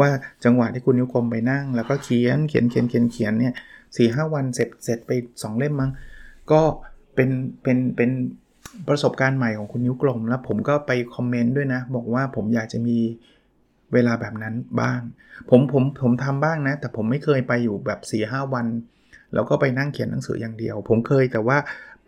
[0.00, 0.10] ว่า
[0.44, 3.54] จังหวะที่คุณนิ้วกลมไปนั่ง แล้วก็เขียนเขียนเขียนเขียนเขียนเนี่ย
[3.96, 5.90] สี่ห้าวันเสร็จเสร็จไป 2 เล่มมั้ง
[6.52, 6.60] ก็
[7.14, 7.30] เป็น
[7.62, 8.10] เป็นเป็น
[8.88, 12.98] ประสบการณ์ใหม่ของคุณนิ้วกลม แล้วผมก็ไปคอมเมนต์ด้วยนะ บอกว่าผมอยากจะมี
[13.92, 15.00] เวลาแบบนั้นบ้าง
[15.50, 18.66] ผมผมผมทำบ้างนะ แต่ผมไม่เคยไปอยู่แบบ4ีหวัน
[19.34, 21.58] แล้วก็ไปนั่งเขียนหนังสืออย่างเดียว ผมเคยแต่ว่า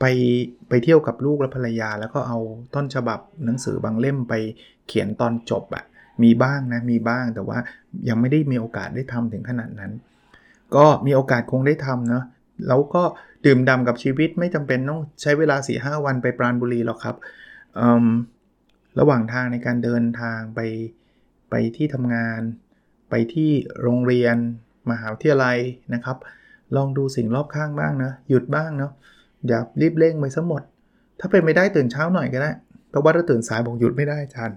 [0.00, 0.04] ไป
[0.68, 2.38] ไปเที่ยวกับลูกและภรรยา แล้วก็เอา
[2.74, 4.34] ต้นฉบับหนังสือบางเล่มไป
[4.88, 5.84] เขียนตอนจบอะ
[6.22, 7.58] มีบ้างนะมีบ้างแต่ว่า
[8.08, 9.92] ยังไม่ได้มีโอกาสได้ทำถึงขนาดนั้น
[10.76, 12.24] ก็มีโอกาสคงได้ทำเนาะ
[12.68, 13.02] แล้วก็
[13.46, 17.16] ดื่มดำกับชีวิตไม่จำเป็นต้องใช้เวลา4ีหวันไปปราณบุรีหรอกครับ
[18.98, 20.60] ระหว่างทางในการเดินทางไป
[21.50, 22.40] ไปที่ทำงาน
[23.10, 23.50] ไปที่
[23.82, 24.36] โรงเรียน
[24.90, 25.58] มหาวิทยาลัย
[25.94, 26.16] นะครับ
[26.76, 28.92] ลองดูสิ่งรอบข้างบ้างนะ หยุดบ้างเนาะ
[29.48, 30.62] อย่ารีบเร่งไปซะหมด
[31.20, 32.50] ถ้าเป็นไม่ได้ตื่นเช้าหน่อยก็ได้
[32.90, 34.56] เพราะว่าถ้าตื่นสายบอกหยุดไม่ได้อาจารย์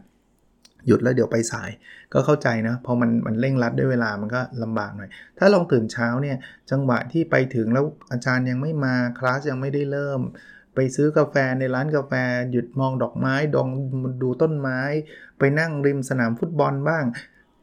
[0.88, 1.70] หยุดแล้วเดี๋ยวไปสาย
[2.14, 6.38] ก็เข้าใจนะพอมันมันเร่งรัดด้วยเวลามันก็ลำบากหน่อย ถ้าลองตื่นเช้าเนี่ย
[6.72, 10.22] จังหวะที่ไปถึงแล้วอาจารย์ยังไม่มาคลาสยังไม่ได้เริ่ม
[10.76, 12.14] ไปซื้อกาแฟในร้านกาแฟ
[12.52, 13.70] หยุดมองดอกไม้ดอง
[14.24, 14.80] ดูต้นไม้
[15.40, 17.04] ไปนั่งริมสนามฟุตบอลบ้าง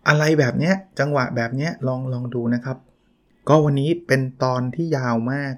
[0.08, 2.76] อะไรแบบนี้จังหวะแบบนี้ลองลองดูนะครับ
[3.50, 5.54] ก็วันนี้เป็นตอนที่ยาวมาก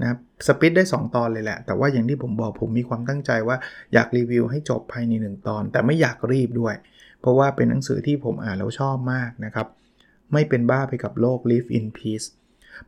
[0.00, 0.16] นะ
[0.46, 3.56] สปิดได้ 2 ตอนเลยแหละ แต่ว่าอย่างที่ผมบอกผมมีความตั้งใจว่า
[3.94, 6.74] อยากรีวิวให้จบภายใน 1 ตอน แต่ไม่อยากรีบด้วย
[7.20, 9.66] เพราะว่าเป็นหนังสือที่ผมอ่านแล้วชอบมากนะครับ
[10.32, 12.26] ไม่เป็นบ้าไปกับโลก live in peace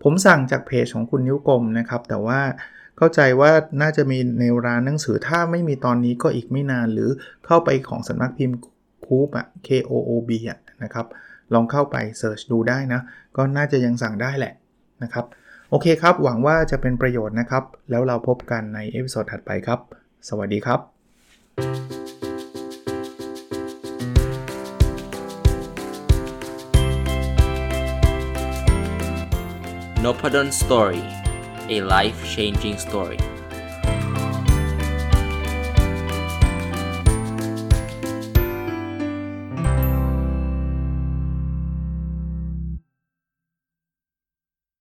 [0.03, 2.40] ผมสั่งจากเพจของคุณนิ้วกลมนะครับ แต่ว่า
[2.96, 3.51] เข้าใจว่า
[3.82, 7.11] น่าจะมีในร้านหนังสือถ้าไม่มีตอนนี้ก็อีกไม่นานหรือ
[7.46, 8.59] เข้าไปของสำนักพิมพ์
[9.07, 11.07] คูบอะ K O O B อะนะครับ
[11.55, 13.01] ลองเข้าไป search ดูได้นะ
[13.36, 14.53] ก็น่าจะยังสั่งได้แหละ
[15.03, 15.24] นะครับ
[15.70, 19.80] โอเคครับ หวังว่าจะเป็นประโยชน์นะครับ แล้วเราพบกันใน episode ถัดไปครับ
[20.28, 20.80] สวัสดีครับ
[30.05, 31.05] n o p a d o n Story
[31.74, 33.20] a life changing story